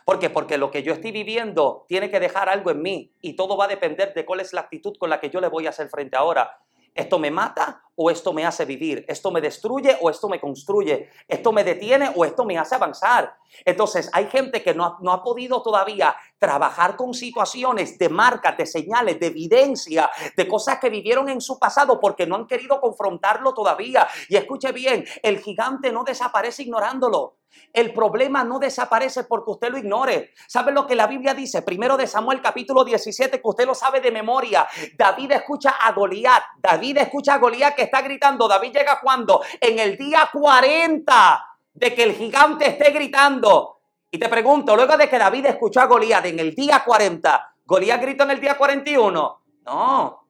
[0.04, 0.30] ¿Por qué?
[0.30, 3.66] Porque lo que yo estoy viviendo tiene que dejar algo en mí y todo va
[3.66, 5.88] a depender de cuál es la actitud con la que yo le voy a hacer
[5.88, 6.58] frente ahora.
[6.94, 9.04] ¿Esto me mata o esto me hace vivir?
[9.08, 11.08] ¿Esto me destruye o esto me construye?
[11.26, 13.34] ¿Esto me detiene o esto me hace avanzar?
[13.64, 18.56] Entonces, hay gente que no ha, no ha podido todavía trabajar con situaciones de marcas,
[18.56, 22.80] de señales, de evidencia, de cosas que vivieron en su pasado porque no han querido
[22.80, 24.08] confrontarlo todavía.
[24.28, 27.36] Y escuche bien, el gigante no desaparece ignorándolo.
[27.72, 30.32] El problema no desaparece porque usted lo ignore.
[30.48, 31.62] ¿Sabe lo que la Biblia dice?
[31.62, 34.66] Primero de Samuel capítulo 17, que usted lo sabe de memoria.
[34.98, 36.42] David escucha a Goliat.
[36.58, 38.48] David escucha a Goliat que está gritando.
[38.48, 39.42] David llega cuando?
[39.60, 43.81] En el día 40 de que el gigante esté gritando.
[44.14, 47.98] Y te pregunto, luego de que David escuchó a Goliat en el día 40, ¿Goliat
[47.98, 49.42] gritó en el día 41?
[49.64, 50.28] No.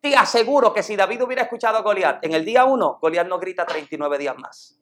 [0.00, 3.38] Te aseguro que si David hubiera escuchado a Goliat en el día 1, Goliat no
[3.38, 4.80] grita 39 días más.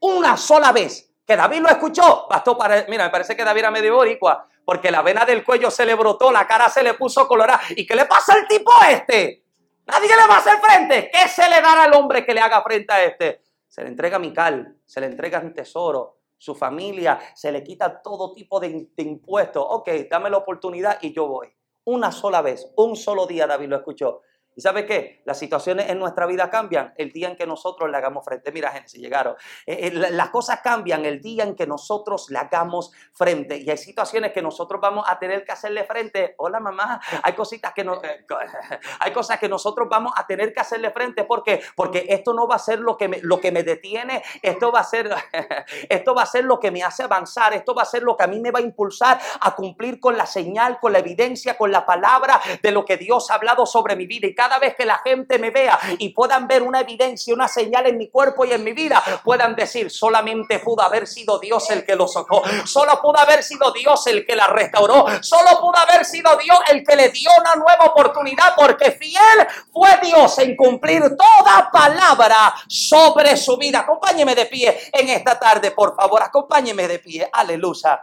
[0.00, 2.84] Una sola vez que David lo escuchó, bastó para...
[2.90, 5.94] Mira, me parece que David era medio boricua, porque la vena del cuello se le
[5.94, 7.62] brotó, la cara se le puso colorada.
[7.70, 9.46] ¿Y qué le pasa al tipo este?
[9.86, 11.10] Nadie le va a hacer frente.
[11.10, 13.42] ¿Qué se le dará al hombre que le haga frente a este?
[13.66, 18.32] Se le entrega Mical, se le entrega un tesoro, su familia, se le quita todo
[18.32, 19.64] tipo de, impuestos.
[19.64, 21.54] Ok, dame la oportunidad y yo voy.
[21.84, 24.22] Una sola vez, un solo día David lo escuchó.
[24.54, 25.22] ¿Y sabe qué?
[25.24, 28.52] Las situaciones en nuestra vida cambian el día en que nosotros le hagamos frente.
[28.52, 29.34] Mira, gente, si llegaron.
[29.64, 33.56] Eh, eh, las cosas cambian el día en que nosotros le hagamos frente.
[33.56, 36.34] Y hay situaciones que nosotros vamos a tener que hacerle frente.
[36.36, 37.00] Hola, mamá.
[37.22, 38.26] Hay cositas que no, eh,
[39.00, 41.24] hay cosas que nosotros vamos a tener que hacerle frente.
[41.24, 41.62] ¿Por qué?
[41.74, 44.22] Porque esto no va a ser lo que me, lo que me detiene.
[44.42, 45.10] Esto va a ser,
[45.88, 47.54] esto va a ser lo que me hace avanzar.
[47.54, 50.18] Esto va a ser lo que a mí me va a impulsar a cumplir con
[50.18, 53.96] la señal, con la evidencia, con la palabra de lo que Dios ha hablado sobre
[53.96, 54.26] mi vida.
[54.26, 57.86] Y cada vez que la gente me vea y puedan ver una evidencia, una señal
[57.86, 61.86] en mi cuerpo y en mi vida, puedan decir, solamente pudo haber sido Dios el
[61.86, 66.04] que lo sacó, solo pudo haber sido Dios el que la restauró, solo pudo haber
[66.04, 71.02] sido Dios el que le dio una nueva oportunidad, porque fiel fue Dios en cumplir
[71.16, 73.80] toda palabra sobre su vida.
[73.80, 78.02] Acompáñeme de pie en esta tarde, por favor, acompáñeme de pie, aleluya.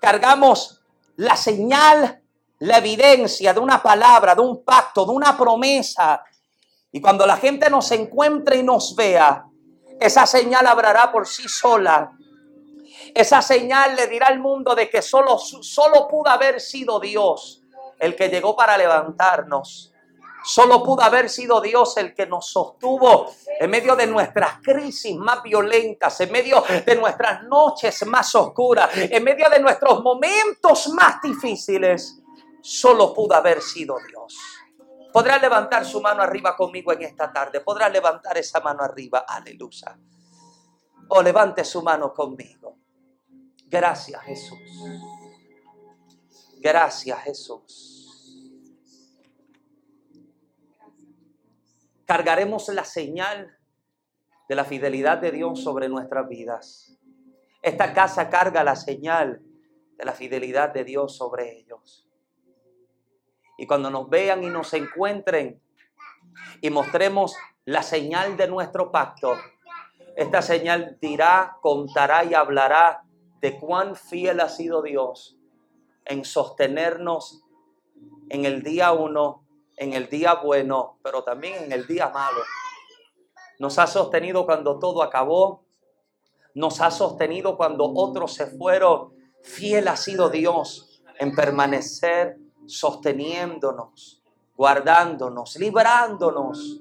[0.00, 0.80] Cargamos
[1.14, 2.21] la señal
[2.62, 6.22] la evidencia de una palabra, de un pacto, de una promesa.
[6.92, 9.44] Y cuando la gente nos encuentre y nos vea,
[9.98, 12.12] esa señal hablará por sí sola.
[13.14, 17.62] Esa señal le dirá al mundo de que solo, solo pudo haber sido Dios
[17.98, 19.92] el que llegó para levantarnos.
[20.44, 23.26] Solo pudo haber sido Dios el que nos sostuvo
[23.58, 29.22] en medio de nuestras crisis más violentas, en medio de nuestras noches más oscuras, en
[29.24, 32.21] medio de nuestros momentos más difíciles
[32.62, 34.38] solo pudo haber sido Dios.
[35.12, 37.60] Podrá levantar su mano arriba conmigo en esta tarde.
[37.60, 39.26] Podrá levantar esa mano arriba.
[39.28, 39.98] Aleluya.
[41.08, 42.78] O levante su mano conmigo.
[43.66, 44.58] Gracias Jesús.
[46.60, 47.98] Gracias Jesús.
[52.06, 53.58] Cargaremos la señal
[54.48, 56.98] de la fidelidad de Dios sobre nuestras vidas.
[57.62, 59.42] Esta casa carga la señal
[59.96, 62.11] de la fidelidad de Dios sobre ellos.
[63.56, 65.60] Y cuando nos vean y nos encuentren
[66.60, 69.36] y mostremos la señal de nuestro pacto,
[70.16, 73.02] esta señal dirá, contará y hablará
[73.40, 75.36] de cuán fiel ha sido Dios
[76.04, 77.42] en sostenernos
[78.28, 79.44] en el día uno,
[79.76, 82.40] en el día bueno, pero también en el día malo.
[83.58, 85.64] Nos ha sostenido cuando todo acabó,
[86.54, 89.14] nos ha sostenido cuando otros se fueron.
[89.42, 94.22] Fiel ha sido Dios en permanecer sosteniéndonos,
[94.56, 96.80] guardándonos, librándonos.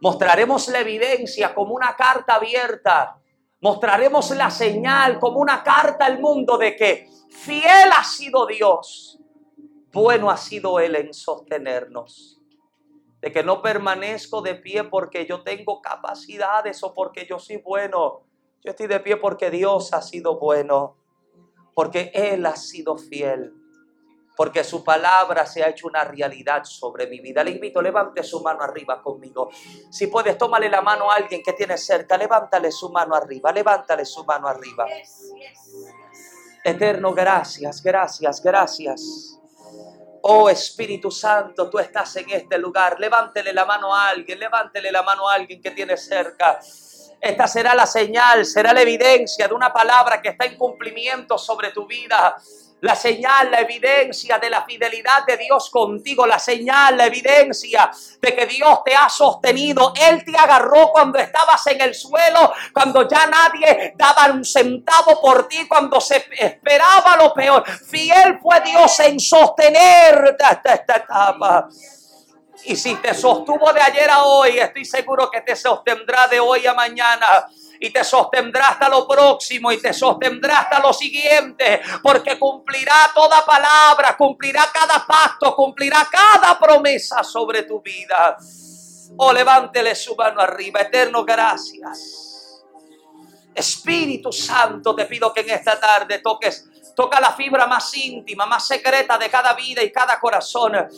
[0.00, 3.18] Mostraremos la evidencia como una carta abierta.
[3.60, 9.18] Mostraremos la señal como una carta al mundo de que fiel ha sido Dios.
[9.92, 12.40] Bueno ha sido Él en sostenernos.
[13.20, 18.22] De que no permanezco de pie porque yo tengo capacidades o porque yo soy bueno.
[18.64, 20.96] Yo estoy de pie porque Dios ha sido bueno.
[21.74, 23.61] Porque Él ha sido fiel
[24.36, 27.44] porque su palabra se ha hecho una realidad sobre mi vida.
[27.44, 29.50] Le invito, levante su mano arriba conmigo.
[29.90, 34.04] Si puedes, tómale la mano a alguien que tiene cerca, levántale su mano arriba, levántale
[34.04, 34.86] su mano arriba.
[36.64, 39.38] Eterno, gracias, gracias, gracias.
[40.24, 42.98] Oh Espíritu Santo, tú estás en este lugar.
[43.00, 46.60] Levántele la mano a alguien, levántele la mano a alguien que tiene cerca.
[47.20, 51.70] Esta será la señal, será la evidencia de una palabra que está en cumplimiento sobre
[51.70, 52.36] tu vida
[52.82, 57.88] la señal, la evidencia de la fidelidad de Dios contigo, la señal, la evidencia
[58.20, 59.92] de que Dios te ha sostenido.
[59.94, 65.46] Él te agarró cuando estabas en el suelo, cuando ya nadie daba un centavo por
[65.46, 67.64] ti, cuando se esperaba lo peor.
[67.64, 71.68] Fiel fue Dios en sostenerte hasta esta etapa.
[72.64, 76.66] Y si te sostuvo de ayer a hoy, estoy seguro que te sostendrá de hoy
[76.66, 77.46] a mañana
[77.82, 83.44] y te sostendrá hasta lo próximo y te sostendrá hasta lo siguiente, porque cumplirá toda
[83.44, 88.36] palabra, cumplirá cada pacto, cumplirá cada promesa sobre tu vida.
[89.16, 92.62] Oh, levántele su mano arriba, eterno, gracias.
[93.52, 96.64] Espíritu Santo, te pido que en esta tarde toques,
[96.94, 100.88] toca la fibra más íntima, más secreta de cada vida y cada corazón.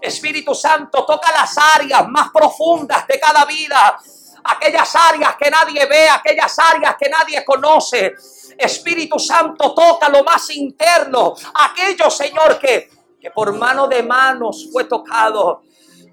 [0.00, 3.96] Espíritu Santo, toca las áreas más profundas de cada vida
[4.44, 8.14] aquellas áreas que nadie ve, aquellas áreas que nadie conoce.
[8.58, 12.90] Espíritu Santo, toca lo más interno, aquello, Señor, que,
[13.20, 15.62] que por mano de manos fue tocado.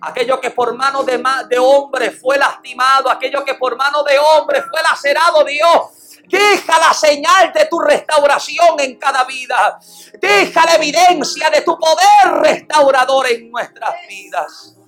[0.02, 4.62] Aquello que por mano de, de hombre fue lastimado, aquello que por mano de hombre
[4.62, 5.82] fue lacerado, Dios.
[6.26, 9.80] Deja la señal de tu restauración en cada vida.
[10.22, 14.79] Deja la evidencia de tu poder restaurador en nuestras vidas.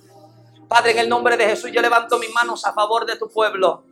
[0.72, 3.84] Padre, en el nombre de Jesús yo levanto mis manos a favor de tu pueblo.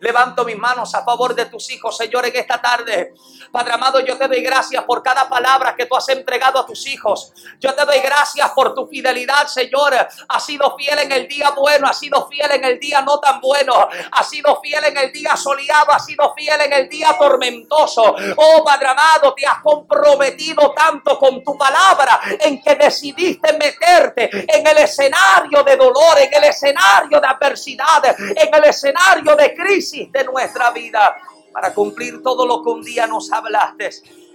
[0.00, 3.14] Levanto mis manos a favor de tus hijos, Señor, en esta tarde.
[3.52, 6.86] Padre amado, yo te doy gracias por cada palabra que tú has entregado a tus
[6.86, 7.32] hijos.
[7.58, 9.94] Yo te doy gracias por tu fidelidad, Señor.
[10.28, 13.40] Ha sido fiel en el día bueno, ha sido fiel en el día no tan
[13.40, 18.14] bueno, ha sido fiel en el día soleado, ha sido fiel en el día tormentoso.
[18.36, 24.66] Oh Padre amado, te has comprometido tanto con tu palabra en que decidiste meterte en
[24.66, 30.24] el escenario de dolor, en el escenario de adversidad, en el escenario de crisis de
[30.24, 31.16] nuestra vida,
[31.52, 33.90] para cumplir todo lo que un día nos hablaste,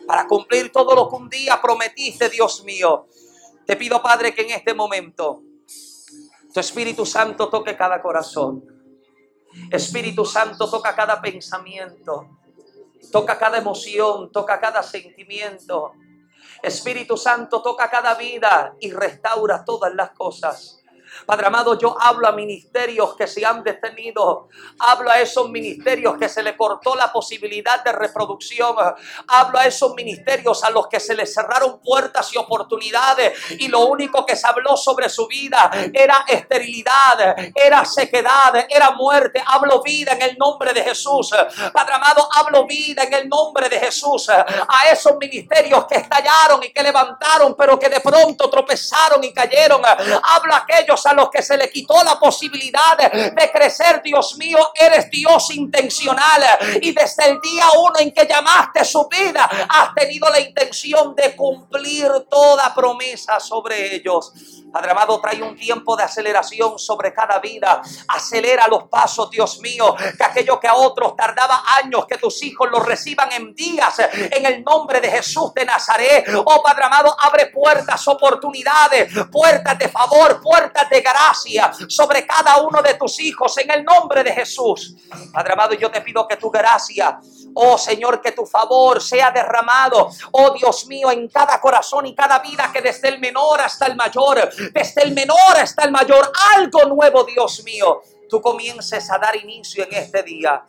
[0.08, 3.08] para cumplir todo lo que un día prometiste, Dios mío.
[3.66, 5.42] Te pido, Padre, que en este momento
[6.54, 8.64] tu Espíritu Santo toque cada corazón.
[9.70, 12.30] Espíritu Santo toca cada pensamiento,
[13.12, 15.92] toca cada emoción, toca cada sentimiento.
[16.64, 20.75] Espíritu Santo toca cada vida y restaura todas las cosas.
[21.26, 24.50] Padre amado, yo hablo a ministerios que se han detenido.
[24.80, 28.76] Hablo a esos ministerios que se le cortó la posibilidad de reproducción.
[29.28, 33.34] Hablo a esos ministerios a los que se les cerraron puertas y oportunidades.
[33.60, 39.44] Y lo único que se habló sobre su vida era esterilidad, era sequedad, era muerte.
[39.46, 41.32] Hablo vida en el nombre de Jesús.
[41.74, 44.30] Padre amado, hablo vida en el nombre de Jesús.
[44.30, 49.82] A esos ministerios que estallaron y que levantaron, pero que de pronto tropezaron y cayeron.
[49.86, 54.58] Hablo a aquellos a los que se le quitó la posibilidad de crecer, Dios mío,
[54.76, 56.42] eres Dios intencional.
[56.82, 61.36] Y desde el día uno en que llamaste su vida, has tenido la intención de
[61.36, 64.32] cumplir toda promesa sobre ellos.
[64.76, 67.82] Padre amado, trae un tiempo de aceleración sobre cada vida.
[68.10, 69.96] Acelera los pasos, Dios mío.
[70.18, 73.98] Que aquello que a otros tardaba años, que tus hijos los reciban en días.
[74.12, 76.26] En el nombre de Jesús de Nazaret.
[76.44, 82.82] Oh Padre amado, abre puertas, oportunidades, puertas de favor, puertas de gracia sobre cada uno
[82.82, 83.58] de tus hijos.
[83.60, 84.94] En el nombre de Jesús.
[85.32, 87.18] Padre amado, yo te pido que tu gracia
[87.58, 92.40] Oh Señor, que tu favor sea derramado, oh Dios mío, en cada corazón y cada
[92.40, 96.86] vida, que desde el menor hasta el mayor, desde el menor hasta el mayor, algo
[96.86, 100.64] nuevo, Dios mío, tú comiences a dar inicio en este día.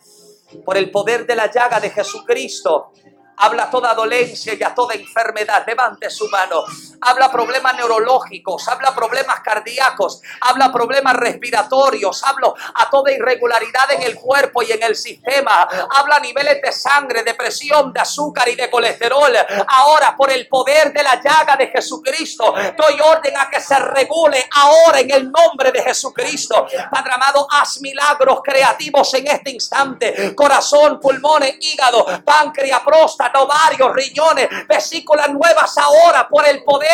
[0.65, 2.91] Por el poder de la llaga de Jesucristo,
[3.37, 5.63] habla toda dolencia y a toda enfermedad.
[5.65, 6.63] Levante su mano.
[7.01, 14.15] Habla problemas neurológicos, habla problemas cardíacos, habla problemas respiratorios, habla a toda irregularidad en el
[14.15, 15.67] cuerpo y en el sistema.
[15.95, 19.33] Habla niveles de sangre, de presión, de azúcar y de colesterol.
[19.67, 24.47] Ahora, por el poder de la llaga de Jesucristo, doy orden a que se regule
[24.55, 26.65] ahora en el nombre de Jesucristo.
[26.89, 30.33] Padre amado, haz milagros creativos en este instante.
[30.33, 36.86] Corazón, pulmones, hígado, páncreas, próstata ovarios, riñones, vesículas nuevas ahora por el poder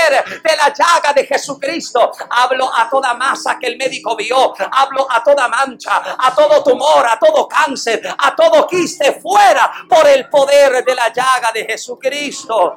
[0.43, 2.11] de la llaga de Jesucristo.
[2.29, 7.05] Hablo a toda masa que el médico vio, hablo a toda mancha, a todo tumor,
[7.07, 12.75] a todo cáncer, a todo quiste fuera por el poder de la llaga de Jesucristo.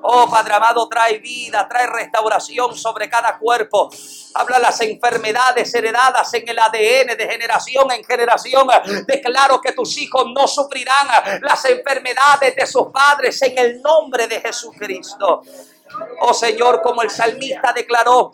[0.00, 3.90] Oh Padre amado, trae vida, trae restauración sobre cada cuerpo.
[4.34, 8.68] Habla las enfermedades heredadas en el ADN de generación en generación.
[9.06, 11.08] Declaro que tus hijos no sufrirán
[11.42, 15.42] las enfermedades de sus padres en el nombre de Jesucristo.
[16.20, 18.32] Oh Señor, como el salmista declaró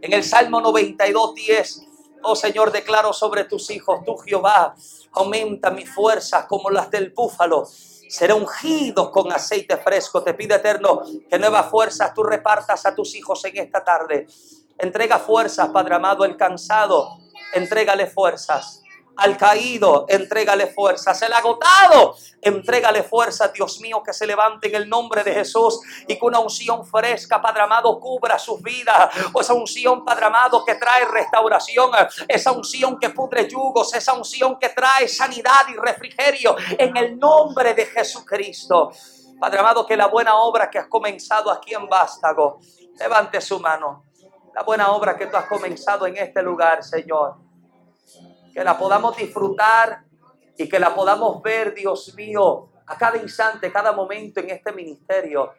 [0.00, 1.86] en el Salmo 92, 10.
[2.22, 4.74] Oh Señor, declaro sobre tus hijos, tú Jehová,
[5.12, 7.66] aumenta mis fuerzas como las del búfalo
[8.14, 10.22] será ungido con aceite fresco.
[10.22, 14.28] Te pido, eterno, que nuevas fuerzas tú repartas a tus hijos en esta tarde.
[14.78, 17.18] Entrega fuerzas, Padre amado, el cansado,
[17.52, 18.83] entrégale fuerzas.
[19.16, 21.20] Al caído, entrégale fuerzas.
[21.22, 26.18] El agotado, entrégale fuerzas, Dios mío, que se levante en el nombre de Jesús y
[26.18, 29.14] que una unción fresca, Padre amado, cubra sus vidas.
[29.32, 31.90] O esa unción, Padre amado, que trae restauración,
[32.26, 37.72] esa unción que pudre yugos, esa unción que trae sanidad y refrigerio en el nombre
[37.74, 38.90] de Jesucristo.
[39.38, 42.58] Padre amado, que la buena obra que has comenzado aquí en Vástago,
[42.98, 44.04] levante su mano.
[44.54, 47.43] La buena obra que tú has comenzado en este lugar, Señor
[48.54, 50.04] que la podamos disfrutar
[50.56, 55.52] y que la podamos ver, Dios mío, a cada instante, cada momento en este ministerio.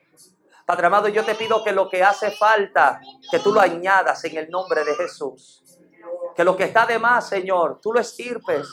[0.66, 4.38] Padre amado, yo te pido que lo que hace falta, que tú lo añadas en
[4.38, 5.64] el nombre de Jesús.
[6.36, 8.68] Que lo que está de más, Señor, tú lo estirpes,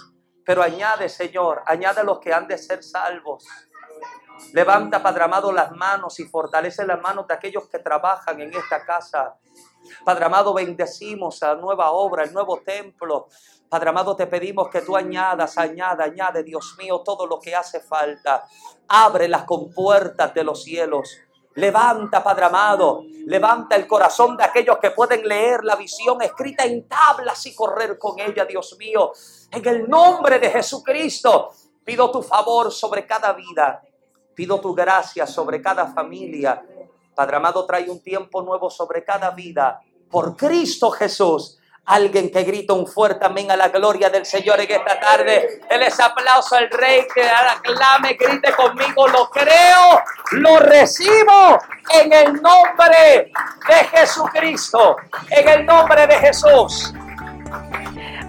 [0.44, 3.44] pero añade, Señor, añade a los que han de ser salvos.
[4.52, 8.84] Levanta, Padre amado, las manos y fortalece las manos de aquellos que trabajan en esta
[8.84, 9.36] casa.
[10.04, 13.28] Padre amado, bendecimos la nueva obra, el nuevo templo.
[13.72, 17.80] Padre amado, te pedimos que tú añadas, añada, añade, Dios mío, todo lo que hace
[17.80, 18.44] falta.
[18.88, 21.08] Abre las compuertas de los cielos
[21.54, 26.88] Levanta, Padre amado, levanta el corazón de aquellos que pueden leer la visión escrita en
[26.88, 29.12] tablas y correr con ella, Dios mío.
[29.50, 31.50] En el nombre de Jesucristo,
[31.84, 33.82] pido tu favor sobre cada vida.
[34.34, 36.64] Pido tu gracia sobre cada familia.
[37.14, 39.82] Padre amado, trae un tiempo nuevo sobre cada vida.
[40.10, 41.58] Por Cristo Jesús.
[41.85, 45.61] Alguien que grita un fuerte amén a la gloria del Señor en esta tarde.
[45.68, 49.09] Él es aplauso al Rey que aclame, grite conmigo.
[49.09, 51.59] Lo creo, lo recibo
[51.93, 53.33] en el nombre
[53.68, 54.97] de Jesucristo.
[55.30, 56.95] En el nombre de Jesús.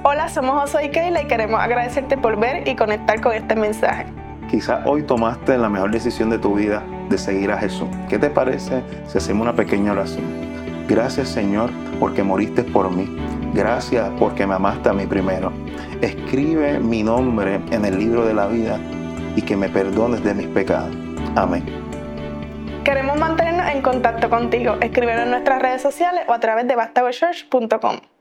[0.01, 4.08] Hola, somos José y Keila y queremos agradecerte por ver y conectar con este mensaje.
[4.49, 7.88] Quizás hoy tomaste la mejor decisión de tu vida de seguir a Jesús.
[8.10, 10.53] ¿Qué te parece si hacemos una pequeña oración?
[10.88, 11.69] Gracias Señor
[11.99, 13.07] porque moriste por mí.
[13.53, 15.51] Gracias porque me amaste a mí primero.
[16.01, 18.79] Escribe mi nombre en el libro de la vida
[19.36, 20.95] y que me perdones de mis pecados.
[21.36, 21.63] Amén.
[22.84, 24.75] Queremos mantenernos en contacto contigo.
[24.81, 28.12] Escríbelo en nuestras redes sociales o a través de bastagochurch.com.